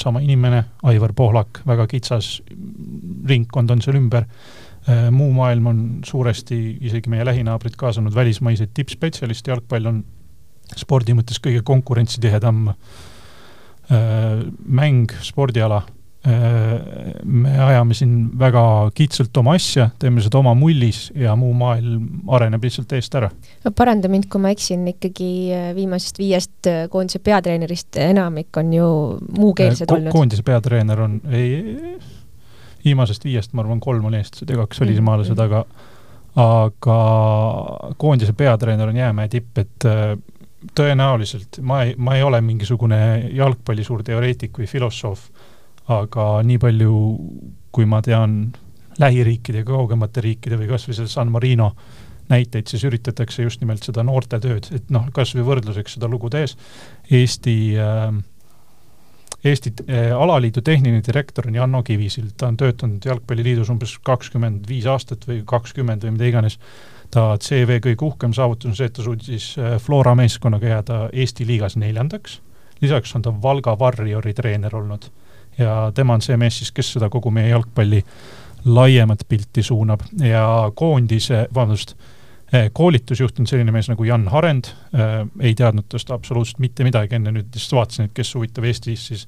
sama 0.00 0.22
inimene, 0.24 0.64
Aivar 0.90 1.14
Pohlak, 1.14 1.62
väga 1.68 1.86
kitsas 1.92 2.40
ringkond 3.30 3.70
on 3.70 3.84
seal 3.84 4.00
ümber 4.00 4.26
muu 5.12 5.28
maailm 5.36 5.66
on 5.66 5.80
suuresti, 6.06 6.56
isegi 6.88 7.10
meie 7.12 7.24
lähinaabrid 7.28 7.76
kaasanud 7.78 8.14
välismaiseid 8.16 8.72
tippspetsialiste, 8.74 9.52
jalgpall 9.52 9.86
on 9.90 10.00
spordi 10.80 11.14
mõttes 11.14 11.40
kõige 11.42 11.62
konkurentsitihedam 11.66 12.70
mäng, 13.90 15.12
spordiala 15.26 15.82
me 16.20 17.52
ajame 17.64 17.94
siin 17.96 18.16
väga 18.38 18.62
kitsalt 18.94 19.36
oma 19.40 19.54
asja, 19.56 19.86
teeme 19.98 20.20
seda 20.20 20.36
oma 20.42 20.52
mullis 20.58 21.06
ja 21.16 21.32
muu 21.38 21.54
maailm 21.56 22.28
areneb 22.36 22.66
lihtsalt 22.66 22.92
eest 22.92 23.14
ära. 23.16 23.30
no 23.64 23.72
paranda 23.76 24.10
mind, 24.12 24.28
kui 24.28 24.42
ma 24.42 24.52
eksin, 24.52 24.84
ikkagi 24.92 25.30
äh, 25.56 25.70
viimasest 25.76 26.20
viiest 26.20 26.68
äh, 26.68 26.82
koondise 26.92 27.22
peatreenerist 27.24 27.96
enamik 28.04 28.60
on 28.60 28.74
ju 28.76 28.90
muukeelsed 29.38 29.88
Ko 29.88 29.96
olnud. 29.96 30.12
koondise 30.12 30.44
peatreener 30.44 31.00
on, 31.06 31.16
ei, 31.32 31.96
viimasest 32.84 33.24
viiest, 33.24 33.54
ma 33.56 33.64
arvan, 33.64 33.80
kolm 33.80 34.10
on 34.10 34.18
eestlased 34.20 34.52
ja 34.52 34.60
kaks 34.60 34.84
välismaalased 34.84 35.32
mm, 35.32 35.40
-hmm. 35.40 35.48
aga 35.48 35.88
aga 36.36 36.98
koondise 37.96 38.36
peatreener 38.36 38.92
on 38.92 38.96
jäämäe 38.96 39.28
tipp, 39.28 39.58
et 39.58 39.88
äh, 39.88 40.18
tõenäoliselt 40.76 41.62
ma 41.64 41.82
ei, 41.88 41.94
ma 41.96 42.16
ei 42.18 42.22
ole 42.22 42.40
mingisugune 42.44 43.30
jalgpalli 43.32 43.84
suur 43.84 44.04
teoreetik 44.04 44.60
või 44.60 44.68
filosoof 44.68 45.29
aga 45.90 46.30
nii 46.46 46.58
palju, 46.62 46.94
kui 47.74 47.86
ma 47.88 48.00
tean 48.02 48.42
lähiriikide 49.00 49.64
kaugemate 49.66 50.22
riikide 50.24 50.58
või 50.60 50.68
kas 50.70 50.86
või 50.88 50.98
selle 50.98 51.12
San 51.12 51.30
Marino 51.32 51.72
näiteid, 52.30 52.68
siis 52.70 52.84
üritatakse 52.86 53.42
just 53.42 53.62
nimelt 53.62 53.82
seda 53.82 54.04
noortetööd, 54.06 54.68
et 54.76 54.90
noh, 54.94 55.08
kas 55.14 55.34
või 55.34 55.46
võrdluseks 55.48 55.96
seda 55.96 56.10
lugu 56.10 56.30
tees, 56.30 56.56
Eesti 57.10 57.56
äh, 57.80 58.12
Eesti 59.44 59.72
äh, 59.88 60.10
alaliidu 60.22 60.60
tehniline 60.60 61.02
direktor 61.06 61.46
on 61.48 61.54
Janno 61.54 61.82
Kivisild, 61.82 62.34
ta 62.36 62.50
on 62.50 62.56
töötanud 62.60 63.04
Jalgpalliliidus 63.04 63.70
umbes 63.72 63.94
kakskümmend 64.04 64.68
viis 64.68 64.84
aastat 64.90 65.24
või 65.28 65.40
kakskümmend 65.48 66.04
või 66.04 66.16
mida 66.18 66.28
iganes. 66.28 66.58
ta 67.10 67.34
CV 67.42 67.80
kõige 67.82 68.04
uhkem 68.06 68.32
saavutus 68.32 68.68
on 68.70 68.76
see, 68.76 68.86
et 68.86 68.92
ta 68.94 69.02
suutis 69.02 69.46
äh, 69.58 69.78
Flora 69.82 70.14
meeskonnaga 70.14 70.66
jääda 70.66 70.98
Eesti 71.12 71.46
liigas 71.46 71.76
neljandaks, 71.76 72.40
lisaks 72.82 73.16
on 73.16 73.22
ta 73.22 73.32
Valga 73.42 73.76
Warriori 73.80 74.34
treener 74.34 74.76
olnud 74.76 75.08
ja 75.60 75.92
tema 75.94 76.16
on 76.16 76.24
see 76.24 76.36
mees 76.40 76.60
siis, 76.60 76.72
kes 76.74 76.94
seda 76.96 77.10
kogu 77.12 77.30
meie 77.34 77.52
jalgpalli 77.52 78.00
laiemat 78.64 79.24
pilti 79.28 79.62
suunab. 79.62 80.02
Ja 80.24 80.72
koondise, 80.74 81.46
vabandust, 81.54 81.94
eh, 82.52 82.70
koolitusjuht 82.72 83.40
on 83.40 83.46
selline 83.46 83.72
mees 83.72 83.88
nagu 83.88 84.04
Jan 84.04 84.28
Harend. 84.28 84.72
Äh,, 84.94 85.24
ei 85.40 85.54
teadnud 85.54 85.88
tast 85.88 86.10
absoluutselt 86.10 86.58
mitte 86.58 86.84
midagi, 86.84 87.16
enne 87.16 87.32
nüüd 87.32 87.50
lihtsalt 87.54 87.78
vaatasin, 87.78 88.10
et 88.10 88.14
kes 88.14 88.34
huvitav 88.34 88.68
Eestis 88.68 89.06
siis 89.12 89.26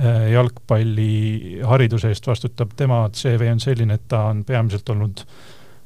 äh, 0.00 0.30
jalgpalli 0.32 1.60
hariduse 1.66 2.08
eest 2.08 2.26
vastutab, 2.26 2.76
tema 2.76 3.04
CV 3.12 3.50
on 3.52 3.60
selline, 3.60 3.98
et 3.98 4.08
ta 4.08 4.26
on 4.32 4.44
peamiselt 4.44 4.88
olnud 4.88 5.24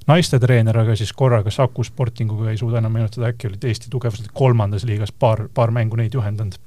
naistetreener, 0.07 0.77
aga 0.79 0.97
siis 0.97 1.13
korraga 1.17 1.51
Saku 1.51 1.85
Sportinguga 1.85 2.51
ei 2.51 2.59
suuda 2.61 2.79
enam 2.79 2.93
meenutada, 2.93 3.31
äkki 3.33 3.49
olid 3.49 3.65
Eesti 3.65 3.91
tugevasti 3.91 4.29
kolmandas 4.33 4.85
liigas 4.85 5.13
paar, 5.13 5.47
paar 5.55 5.73
mängu 5.73 5.97
neid 5.97 6.15
juhendanud. 6.15 6.61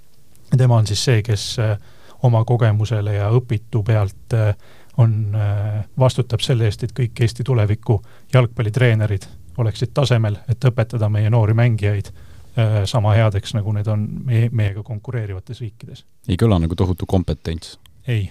tema 0.57 0.77
on 0.77 0.87
siis 0.87 1.03
see, 1.05 1.21
kes 1.23 1.59
äh, 1.59 1.77
oma 2.23 2.43
kogemusele 2.45 3.13
ja 3.13 3.29
õpitu 3.33 3.83
pealt 3.83 4.33
äh, 4.33 4.55
on, 4.97 5.35
äh, 5.35 5.83
vastutab 5.99 6.41
selle 6.41 6.65
eest, 6.65 6.83
et 6.83 6.95
kõik 6.97 7.21
Eesti 7.21 7.43
tuleviku 7.43 8.01
jalgpallitreenerid 8.33 9.27
oleksid 9.57 9.93
tasemel, 9.93 10.37
et 10.49 10.65
õpetada 10.65 11.09
meie 11.09 11.29
noori 11.29 11.53
mängijaid 11.57 12.09
äh, 12.09 12.81
sama 12.85 13.13
headeks, 13.17 13.53
nagu 13.57 13.73
need 13.73 13.87
on 13.87 14.07
meie, 14.25 14.49
meiega 14.51 14.83
konkureerivates 14.83 15.61
riikides. 15.61 16.05
ei 16.27 16.37
kõla 16.41 16.59
nagu 16.61 16.75
tohutu 16.75 17.05
kompetents? 17.05 17.79
ei 18.07 18.29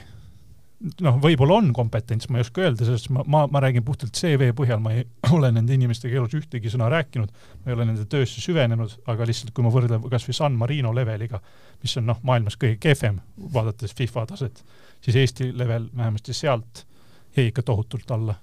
noh, 1.01 1.19
võib-olla 1.23 1.59
on 1.61 1.71
kompetents, 1.77 2.29
ma 2.31 2.41
ei 2.41 2.45
oska 2.45 2.65
öelda, 2.65 2.87
sest 2.89 3.09
ma, 3.15 3.25
ma, 3.33 3.45
ma 3.51 3.61
räägin 3.65 3.85
puhtalt 3.87 4.17
CV 4.17 4.51
põhjal, 4.57 4.81
ma 4.83 4.93
ei 4.97 5.05
ole 5.37 5.51
nende 5.55 5.75
inimestega 5.77 6.19
elus 6.21 6.37
ühtegi 6.39 6.73
sõna 6.73 6.89
rääkinud, 6.93 7.33
ma 7.63 7.71
ei 7.71 7.77
ole 7.77 7.89
nende 7.89 8.07
töösse 8.11 8.43
süvenenud, 8.45 8.99
aga 9.11 9.29
lihtsalt 9.29 9.55
kui 9.57 9.65
ma 9.65 9.73
võrdlen 9.75 10.05
kas 10.13 10.27
või 10.29 10.39
San 10.39 10.59
Marino 10.61 10.93
leveliga, 10.97 11.41
mis 11.83 11.97
on 12.01 12.09
noh, 12.11 12.21
maailmas 12.27 12.59
kõige 12.61 12.79
kehvem, 12.83 13.21
vaadates 13.55 13.97
FIFA 13.97 14.27
taset, 14.33 14.63
siis 15.05 15.17
Eesti 15.23 15.51
level 15.57 15.89
vähemasti 15.97 16.37
sealt 16.37 16.85
jäi 17.37 17.51
ikka 17.51 17.63
tohutult 17.63 18.11
alla. 18.11 18.37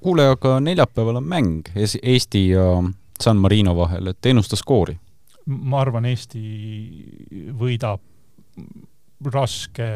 kuule, 0.00 0.28
aga 0.34 0.58
neljapäeval 0.60 1.20
on 1.20 1.28
mäng 1.28 1.72
Eesti 1.76 2.48
ja 2.48 2.82
San 3.20 3.36
Marino 3.36 3.76
vahel, 3.76 4.06
et 4.06 4.26
ennusta 4.26 4.56
skoori? 4.56 4.96
ma 5.46 5.80
arvan, 5.82 6.06
Eesti 6.06 6.40
võidab 7.58 8.00
raske 9.32 9.86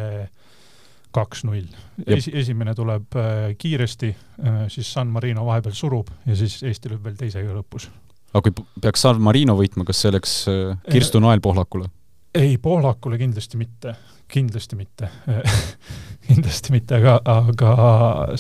kaks-null. 1.16 1.68
Esi-, 2.06 2.34
esimene 2.36 2.74
tuleb 2.76 3.16
äh, 3.18 3.52
kiiresti 3.58 4.10
äh,, 4.12 4.58
siis 4.72 4.92
San 4.92 5.12
Marino 5.12 5.46
vahepeal 5.46 5.76
surub 5.76 6.10
ja 6.26 6.36
siis 6.38 6.58
Eesti 6.66 6.92
lööb 6.92 7.06
veel 7.06 7.16
teisega 7.20 7.54
lõpus. 7.56 7.88
aga 8.32 8.48
kui 8.48 8.66
peaks 8.82 9.06
San 9.06 9.22
Marino 9.22 9.56
võitma, 9.58 9.86
kas 9.88 10.02
see 10.02 10.12
oleks 10.12 10.36
äh, 10.52 10.76
Kirstu 10.90 11.22
Nael 11.24 11.42
Pohlakule? 11.44 11.88
ei, 12.36 12.58
Pohlakule 12.62 13.18
kindlasti 13.18 13.60
mitte, 13.60 13.96
kindlasti 14.32 14.76
mitte 14.76 15.10
kindlasti 16.28 16.74
mitte, 16.74 16.98
aga, 16.98 17.20
aga 17.30 17.70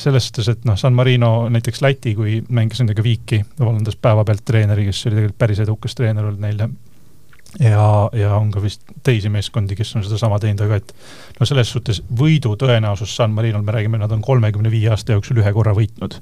selles 0.00 0.28
suhtes, 0.28 0.50
et 0.52 0.66
noh, 0.68 0.76
San 0.78 0.96
Marino 0.96 1.48
näiteks 1.52 1.80
Läti, 1.84 2.16
kui 2.18 2.40
mängis 2.48 2.82
nendega 2.82 3.04
viiki, 3.04 3.40
vallandas 3.60 3.96
päevapealt 4.00 4.44
treeneri, 4.44 4.88
kes 4.88 5.06
oli 5.06 5.20
tegelikult 5.20 5.38
päris 5.38 5.62
edukas 5.62 5.94
treener 5.94 6.26
olnud 6.26 6.42
neile 6.42 6.70
ja, 7.60 8.10
ja 8.12 8.34
on 8.36 8.50
ka 8.52 8.60
vist 8.62 8.82
teisi 9.04 9.30
meeskondi, 9.32 9.76
kes 9.76 9.94
on 9.96 10.04
sedasama 10.04 10.38
teinud, 10.42 10.62
aga 10.66 10.78
et 10.80 10.92
no 11.40 11.48
selles 11.48 11.70
suhtes 11.72 12.02
võidu 12.18 12.54
tõenäosus 12.60 13.14
San 13.16 13.34
Marinol, 13.36 13.64
me 13.66 13.74
räägime, 13.76 14.00
nad 14.00 14.12
on 14.12 14.24
kolmekümne 14.24 14.70
viie 14.72 14.90
aasta 14.92 15.16
jooksul 15.16 15.40
ühe 15.42 15.52
korra 15.56 15.74
võitnud. 15.76 16.18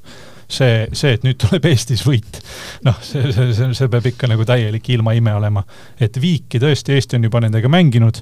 see, 0.48 0.86
see, 0.92 1.14
et 1.16 1.22
nüüd 1.24 1.38
tuleb 1.40 1.64
Eestis 1.70 2.04
võit, 2.06 2.38
noh, 2.84 2.98
see, 3.02 3.32
see, 3.32 3.54
see, 3.56 3.70
see 3.74 3.88
peab 3.90 4.06
ikka 4.06 4.28
nagu 4.30 4.44
täielik 4.46 4.90
ilmaime 4.94 5.34
olema. 5.34 5.64
et 6.00 6.20
viiki 6.20 6.60
tõesti, 6.62 6.98
Eesti 6.98 7.18
on 7.18 7.30
juba 7.30 7.40
nendega 7.40 7.70
mänginud, 7.72 8.20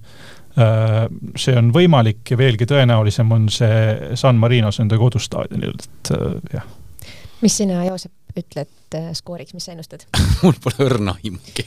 äh, 0.57 1.05
see 1.37 1.57
on 1.59 1.73
võimalik 1.75 2.35
ja 2.35 2.39
veelgi 2.39 2.69
tõenäolisem 2.71 3.33
on 3.35 3.49
see 3.53 4.15
San 4.17 4.41
Marinos 4.41 4.81
enda 4.81 4.99
kodustaadionil, 5.01 5.77
et 5.77 6.15
äh, 6.17 6.39
jah. 6.55 6.71
mis 7.43 7.61
sina, 7.61 7.85
Joosep, 7.85 8.15
ütled 8.39 8.97
äh, 8.97 9.09
skooriks, 9.17 9.53
mis 9.57 9.67
sa 9.67 9.75
ennustad? 9.75 10.05
Mul 10.43 10.57
pole 10.63 10.87
õrna 10.87 11.15
aimugi. 11.19 11.65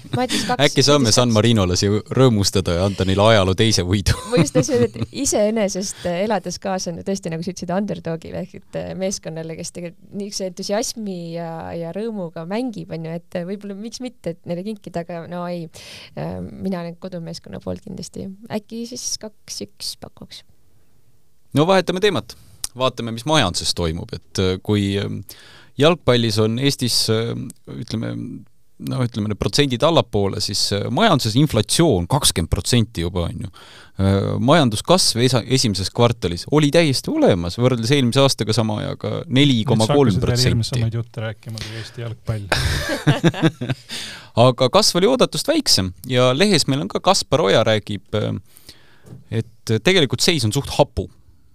äkki 0.65 0.83
saame 0.85 1.11
San 1.15 1.33
Marinole 1.33 1.77
siia 1.79 1.99
rõõmustada 2.17 2.77
ja 2.79 2.85
anda 2.89 3.05
neile 3.07 3.23
ajaloo 3.29 3.55
teise 3.57 3.85
võidu? 3.87 4.15
Ma 4.31 4.39
just 4.41 4.55
tahtsin 4.55 4.79
öelda, 4.79 5.03
et 5.03 5.15
iseenesest 5.25 6.05
äh, 6.09 6.21
elades 6.25 6.57
kaasa 6.63 6.91
on 6.91 7.01
ju 7.01 7.05
tõesti, 7.07 7.33
nagu 7.33 7.45
sa 7.45 7.53
ütlesid, 7.53 7.73
underdogile 7.75 8.41
ehk 8.45 8.57
et 8.61 8.79
äh, 8.81 8.89
meeskonnale, 8.99 9.57
kes 9.59 9.73
tegelikult 9.75 10.15
niisuguse 10.15 10.49
entusiasmi 10.51 11.19
ja, 11.35 11.49
ja 11.77 11.93
rõõmuga 11.95 12.45
mängib, 12.49 12.93
on 12.95 13.09
ju, 13.09 13.19
et 13.19 13.39
võib-olla 13.51 13.77
miks 13.77 14.01
mitte, 14.03 14.35
et 14.35 14.49
neile 14.49 14.65
kinkida, 14.65 15.05
aga 15.05 15.25
no 15.31 15.43
ei, 15.49 15.67
mina 16.15 16.81
olen 16.81 16.97
kodumeeskonna 17.01 17.61
poolt 17.63 17.83
kindlasti, 17.85 18.27
äkki 18.53 18.85
siis 18.89 19.03
kaks-üks 19.21 19.95
pakuks. 20.01 20.41
no 21.57 21.67
vahetame 21.67 22.01
teemat, 22.03 22.35
vaatame, 22.77 23.13
mis 23.15 23.27
majanduses 23.29 23.73
toimub, 23.77 24.13
et 24.15 24.43
kui 24.65 24.95
jalgpallis 25.79 26.37
on 26.43 26.59
Eestis 26.63 27.05
ütleme, 27.11 28.11
noh, 28.89 29.01
ütleme 29.05 29.31
need 29.31 29.39
protsendid 29.39 29.83
allapoole, 29.87 30.41
siis 30.43 30.67
majanduses 30.93 31.35
inflatsioon 31.39 32.07
kakskümmend 32.11 32.51
protsenti 32.51 33.05
juba, 33.05 33.27
on 33.29 33.45
ju. 33.45 33.51
majanduskasv 34.43 35.21
esa-, 35.23 35.43
esimeses 35.57 35.91
kvartalis 35.95 36.45
oli 36.55 36.71
täiesti 36.75 37.11
olemas, 37.13 37.59
võrreldes 37.59 37.93
eelmise 37.95 38.23
aastaga 38.23 38.55
sama 38.55 38.81
ajaga 38.83 39.21
neli 39.27 39.61
koma 39.67 39.87
kolm 39.91 40.19
protsenti. 40.23 40.83
jutte 40.93 41.23
rääkima 41.23 41.61
kui 41.61 41.79
Eesti 41.79 42.03
jalgpall 42.03 42.47
aga 44.47 44.69
kasv 44.73 44.99
oli 44.99 45.11
oodatust 45.13 45.47
väiksem 45.51 45.93
ja 46.11 46.33
lehes 46.35 46.67
meil 46.67 46.83
on 46.83 46.91
ka 46.91 47.03
Kaspar 47.03 47.45
Oja 47.47 47.63
räägib, 47.67 48.19
et 49.31 49.75
tegelikult 49.83 50.23
seis 50.23 50.43
on 50.47 50.55
suht 50.55 50.75
hapu 50.75 51.09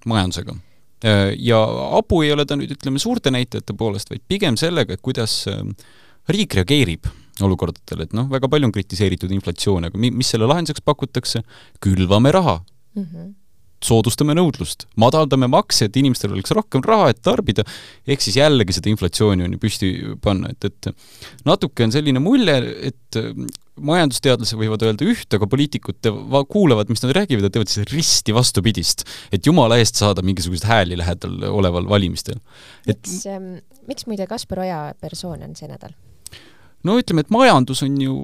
majandusega 0.08 0.56
Äh, 0.56 0.69
ja 1.02 1.60
abu 1.96 2.22
ei 2.24 2.32
ole 2.34 2.44
ta 2.44 2.58
nüüd, 2.60 2.74
ütleme, 2.76 3.00
suurte 3.00 3.32
näitajate 3.32 3.76
poolest, 3.78 4.10
vaid 4.12 4.22
pigem 4.28 4.58
sellega, 4.60 4.96
et 4.96 5.04
kuidas 5.04 5.42
äh, 5.48 5.62
riik 6.28 6.58
reageerib 6.58 7.08
olukordadele, 7.40 8.04
et 8.08 8.16
noh, 8.16 8.28
väga 8.30 8.50
palju 8.52 8.68
on 8.68 8.74
kritiseeritud 8.74 9.32
inflatsiooni, 9.32 9.88
aga 9.90 10.00
mi-, 10.00 10.12
mis 10.12 10.28
selle 10.32 10.48
lahenduseks 10.50 10.84
pakutakse? 10.84 11.44
külvame 11.80 12.32
raha. 12.36 12.60
Mm. 12.94 13.04
-hmm 13.04 13.36
soodustame 13.80 14.34
nõudlust, 14.36 14.86
madaldame 15.00 15.48
makse, 15.48 15.88
et 15.88 15.96
inimestel 15.96 16.34
oleks 16.34 16.52
rohkem 16.52 16.82
raha, 16.84 17.10
et 17.14 17.22
tarbida, 17.24 17.64
ehk 18.04 18.20
siis 18.20 18.36
jällegi 18.36 18.76
seda 18.76 18.90
inflatsiooni 18.92 19.46
on 19.46 19.56
ju 19.56 19.60
püsti 19.62 19.90
panna, 20.20 20.50
et, 20.52 20.68
et 20.68 20.90
natuke 21.48 21.86
on 21.86 21.94
selline 21.94 22.20
mulje, 22.20 22.58
et 22.90 23.20
majandusteadlased 23.86 24.58
võivad 24.60 24.84
öelda 24.86 25.06
üht, 25.08 25.28
aga 25.36 25.48
poliitikud 25.50 26.10
kuulavad, 26.50 26.90
mis 26.92 27.02
nad 27.04 27.14
räägivad 27.16 27.46
ja 27.46 27.52
teevad 27.52 27.72
siis 27.72 27.88
risti 27.92 28.34
vastupidist. 28.36 29.06
et 29.32 29.46
jumala 29.46 29.78
eest 29.80 30.00
saada 30.00 30.22
mingisuguseid 30.26 30.68
hääli 30.68 30.98
lähedal 31.00 31.42
oleval 31.50 31.88
valimistel. 31.88 32.40
et 32.86 33.00
miks, 33.06 33.26
ähm, 33.26 33.50
miks 33.88 34.06
muide 34.06 34.26
Kaspar 34.26 34.64
Oja 34.66 34.94
persoon 35.00 35.42
on 35.42 35.56
see 35.56 35.68
nädal? 35.68 35.94
no 36.84 36.96
ütleme, 37.00 37.24
et 37.24 37.32
majandus 37.34 37.82
on 37.86 37.98
ju 38.00 38.14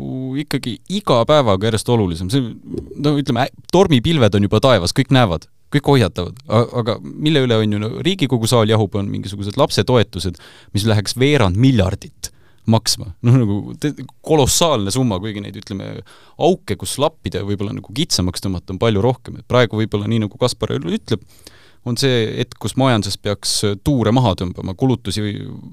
ikkagi 0.42 0.78
iga 0.88 1.20
päevaga 1.28 1.68
järjest 1.68 1.90
olulisem, 1.92 2.30
see 2.32 2.54
no 2.96 3.16
ütleme, 3.20 3.48
tormipilved 3.72 4.38
on 4.38 4.48
juba 4.48 4.62
taevas, 4.64 4.96
kõik 4.96 5.12
näevad. 5.14 5.50
kõik 5.66 5.88
hoiatavad, 5.90 6.36
aga 6.48 6.94
mille 7.02 7.40
üle 7.42 7.56
on 7.58 7.72
ju 7.74 7.78
no, 7.82 7.88
Riigikogu 8.06 8.46
saal 8.46 8.70
jahub, 8.70 8.94
on 8.96 9.08
mingisugused 9.10 9.58
lapsetoetused, 9.58 10.38
mis 10.72 10.84
läheks 10.86 11.16
veerand 11.18 11.58
miljardit 11.58 12.30
maksma, 12.70 13.10
noh 13.26 13.36
nagu 13.40 13.56
kolossaalne 14.26 14.92
summa, 14.94 15.18
kuigi 15.22 15.42
neid 15.44 15.58
ütleme, 15.60 15.92
auke, 16.42 16.76
kus 16.78 16.96
lappida 17.02 17.42
ja 17.42 17.48
võib-olla 17.48 17.76
nagu 17.76 17.94
kitsamaks 17.94 18.44
tõmmata, 18.44 18.74
on 18.74 18.80
palju 18.82 19.04
rohkem, 19.04 19.40
et 19.40 19.48
praegu 19.48 19.80
võib-olla 19.80 20.08
nii, 20.10 20.24
nagu 20.26 20.40
Kaspar 20.40 20.74
ütleb, 20.76 21.22
on 21.86 21.98
see 22.00 22.24
hetk, 22.40 22.58
kus 22.62 22.74
majanduses 22.80 23.18
peaks 23.22 23.60
tuure 23.86 24.12
maha 24.14 24.34
tõmbama, 24.38 24.74
kulutusi 24.78 25.22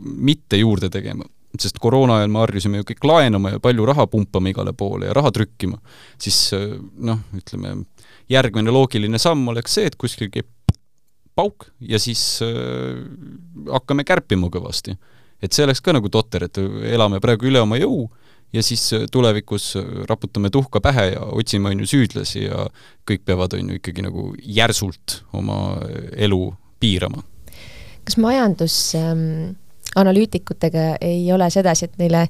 mitte 0.03 0.59
juurde 0.61 0.91
tegema. 0.93 1.25
Sest 1.59 1.77
koroona 1.81 2.19
ajal 2.19 2.31
me 2.33 2.41
harjusime 2.41 2.79
ju 2.79 2.85
kõik 2.89 3.03
laenama 3.05 3.51
ja 3.53 3.61
palju 3.61 3.85
raha 3.85 4.07
pumpama 4.09 4.49
igale 4.49 4.73
poole 4.77 5.09
ja 5.09 5.13
raha 5.13 5.29
trükkima, 5.33 5.77
siis 6.21 6.47
noh, 6.53 7.21
ütleme, 7.37 7.75
järgmine 8.29 8.73
loogiline 8.73 9.21
samm 9.21 9.51
oleks 9.53 9.77
see, 9.77 9.89
et 9.89 9.97
kuskil 10.01 10.31
käib 10.33 10.49
pauk 11.35 11.67
ja 11.81 11.99
siis 12.01 12.21
äh, 12.45 13.01
hakkame 13.73 14.05
kärpima 14.07 14.49
kõvasti. 14.53 14.95
Et 15.43 15.53
see 15.53 15.65
oleks 15.65 15.83
ka 15.83 15.95
nagu 15.95 16.09
totter, 16.11 16.47
et 16.47 16.59
elame 16.93 17.19
praegu 17.23 17.49
üle 17.49 17.61
oma 17.63 17.79
jõu 17.81 18.05
ja 18.53 18.63
siis 18.63 18.85
tulevikus 19.11 19.73
raputame 20.09 20.51
tuhka 20.53 20.81
pähe 20.83 21.09
ja 21.13 21.25
otsime, 21.33 21.73
on 21.73 21.83
ju, 21.83 21.89
süüdlasi 21.95 22.45
ja 22.45 22.67
kõik 23.09 23.25
peavad, 23.25 23.57
on 23.57 23.73
ju, 23.73 23.81
ikkagi 23.81 24.05
nagu 24.05 24.29
järsult 24.39 25.19
oma 25.33 25.59
elu 26.15 26.45
piirama. 26.79 27.23
kas 28.03 28.17
majandus 28.17 28.95
ähm 28.99 29.55
ei 31.01 31.31
ole 31.33 31.49
sedasi, 31.49 31.85
et 31.85 31.97
neile 31.97 32.27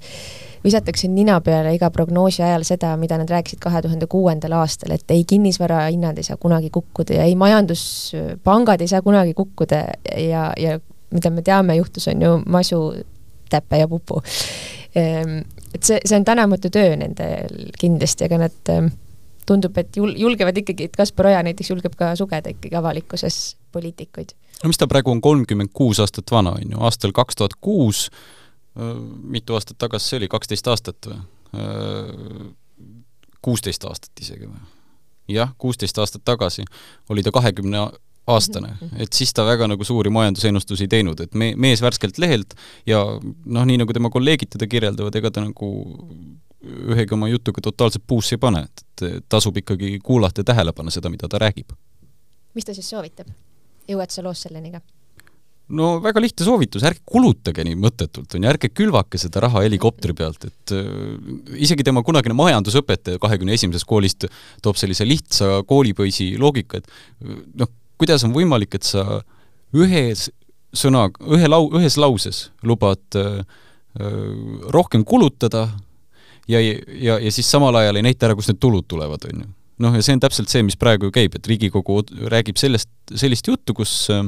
visatakse 0.64 1.08
nina 1.08 1.40
peale 1.42 1.74
iga 1.76 1.90
prognoosi 1.92 2.44
ajal 2.44 2.64
seda, 2.68 2.96
mida 2.98 3.18
nad 3.20 3.30
rääkisid 3.30 3.60
kahe 3.64 3.82
tuhande 3.82 4.08
kuuendal 4.08 4.58
aastal, 4.60 4.92
et 4.96 5.12
ei, 5.12 5.24
kinnisvarahinnad 5.28 6.18
ei 6.18 6.28
saa 6.28 6.38
kunagi 6.38 6.70
kukkuda 6.70 7.20
ja 7.20 7.28
ei, 7.28 7.36
majanduspangad 7.36 8.82
ei 8.82 8.88
saa 8.92 9.02
kunagi 9.02 9.34
kukkuda 9.34 9.84
ja, 10.18 10.50
ja 10.58 10.80
mida 11.14 11.32
me 11.34 11.44
teame, 11.46 11.78
juhtus, 11.80 12.08
on 12.12 12.22
ju 12.22 12.36
masu, 12.50 12.82
täpe 13.50 13.80
ja 13.82 13.88
pupu. 13.88 14.22
Ehm, 14.98 15.40
et 15.74 15.84
see, 15.84 16.00
see 16.06 16.18
on 16.18 16.26
tänamatu 16.26 16.72
töö 16.74 16.96
nendel 17.00 17.72
kindlasti, 17.80 18.28
aga 18.28 18.44
nad 18.46 18.74
ehm, 18.74 18.92
tundub, 19.48 19.78
et 19.82 19.98
jul-, 19.98 20.16
julgevad 20.20 20.58
ikkagi, 20.64 20.90
et 20.90 20.98
Kaspar 20.98 21.32
Oja 21.32 21.44
näiteks 21.46 21.74
julgeb 21.74 21.98
ka 22.00 22.14
sugeda 22.20 22.54
ikkagi 22.54 22.78
avalikkuses 22.80 23.42
poliitikuid. 23.72 24.34
no 24.64 24.72
mis 24.72 24.80
ta 24.80 24.88
praegu 24.88 25.12
on, 25.12 25.22
kolmkümmend 25.22 25.74
kuus 25.74 26.00
aastat 26.00 26.32
vana, 26.32 26.56
on 26.60 26.76
ju, 26.76 26.82
aastal 26.88 27.12
kaks 27.16 27.40
tuhat 27.40 27.58
kuus, 27.62 28.08
mitu 29.24 29.58
aastat 29.58 29.78
tagasi 29.78 30.10
see 30.10 30.22
oli, 30.22 30.30
kaksteist 30.32 30.68
aastat 30.72 31.10
või? 31.10 31.20
Kuusteist 33.44 33.84
aastat 33.86 34.22
isegi 34.24 34.48
või? 34.48 34.62
jah, 35.28 35.52
kuusteist 35.58 35.98
aastat 35.98 36.24
tagasi 36.26 36.66
oli 37.10 37.24
ta 37.24 37.32
kahekümne 37.32 37.88
aastane, 38.28 38.76
et 39.04 39.12
siis 39.14 39.34
ta 39.36 39.44
väga 39.46 39.68
nagu 39.68 39.84
suuri 39.84 40.12
majandusennustusi 40.14 40.86
ei 40.88 40.92
teinud, 40.96 41.20
et 41.26 41.34
me-, 41.36 41.54
mees 41.60 41.82
värskelt 41.84 42.20
lehelt 42.22 42.56
ja 42.88 43.02
noh, 43.20 43.68
nii 43.68 43.82
nagu 43.82 43.96
tema 43.96 44.12
kolleegid 44.14 44.54
teda 44.56 44.70
kirjeldavad, 44.72 45.16
ega 45.20 45.32
ta 45.34 45.44
nagu 45.44 45.72
ühegi 46.64 47.16
oma 47.18 47.28
jutuga 47.28 47.64
totaalselt 47.66 48.06
puusse 48.08 48.38
ei 48.38 48.42
pane, 48.42 48.64
et 48.64 49.06
tasub 49.30 49.58
ikkagi 49.60 49.98
kuulata 50.04 50.42
ja 50.44 50.54
tähele 50.54 50.72
panna 50.76 50.94
seda, 50.96 51.12
mida 51.12 51.28
ta 51.28 51.42
räägib. 51.44 51.76
mis 52.56 52.66
ta 52.66 52.74
siis 52.74 52.90
soovitab? 52.90 53.28
jõuad 53.90 54.14
sa 54.14 54.24
loos 54.24 54.46
selleni 54.46 54.72
ka? 54.72 54.80
no 55.76 55.98
väga 56.04 56.24
lihtne 56.24 56.48
soovitus, 56.48 56.84
ärge 56.88 57.04
kulutage 57.08 57.64
nii 57.68 57.76
mõttetult, 57.80 58.32
on 58.36 58.46
ju, 58.46 58.52
ärge 58.52 58.72
külvake 58.72 59.20
seda 59.20 59.44
raha 59.44 59.66
helikopteri 59.66 60.16
pealt, 60.16 60.48
et 60.48 60.76
äh, 60.76 60.88
isegi 61.68 61.84
tema 61.84 62.04
kunagine 62.08 62.36
majandusõpetaja 62.40 63.20
kahekümne 63.20 63.56
esimesest 63.58 63.88
koolist 63.90 64.28
toob 64.64 64.80
sellise 64.80 65.08
lihtsa 65.08 65.64
koolipoisi 65.68 66.34
loogika, 66.40 66.80
et 66.80 66.92
noh, 67.60 67.72
kuidas 68.04 68.26
on 68.28 68.36
võimalik, 68.36 68.76
et 68.76 68.88
sa 68.88 69.22
ühes 69.74 70.28
sõna, 70.76 71.08
ühe 71.32 71.50
lau-, 71.50 71.72
ühes 71.78 71.98
lauses 72.02 72.48
lubad 72.66 73.20
äh, 73.20 73.42
äh 74.00 74.70
rohkem 74.74 75.06
kulutada 75.06 75.68
ja, 76.50 76.60
ja, 76.60 77.20
ja 77.20 77.32
siis 77.32 77.50
samal 77.52 77.76
ajal 77.80 78.00
ei 78.00 78.08
näita 78.10 78.28
ära, 78.28 78.36
kust 78.36 78.52
need 78.52 78.62
tulud 78.62 78.88
tulevad, 78.90 79.28
on 79.30 79.46
ju. 79.46 79.50
noh, 79.86 79.96
ja 79.96 80.06
see 80.06 80.18
on 80.18 80.24
täpselt 80.24 80.52
see, 80.52 80.64
mis 80.66 80.78
praegu 80.80 81.12
käib, 81.14 81.38
et 81.38 81.48
Riigikogu 81.48 82.02
räägib 82.32 82.60
sellest, 82.60 82.90
sellist 83.16 83.48
juttu, 83.48 83.76
kus 83.78 83.94
äh, 84.14 84.26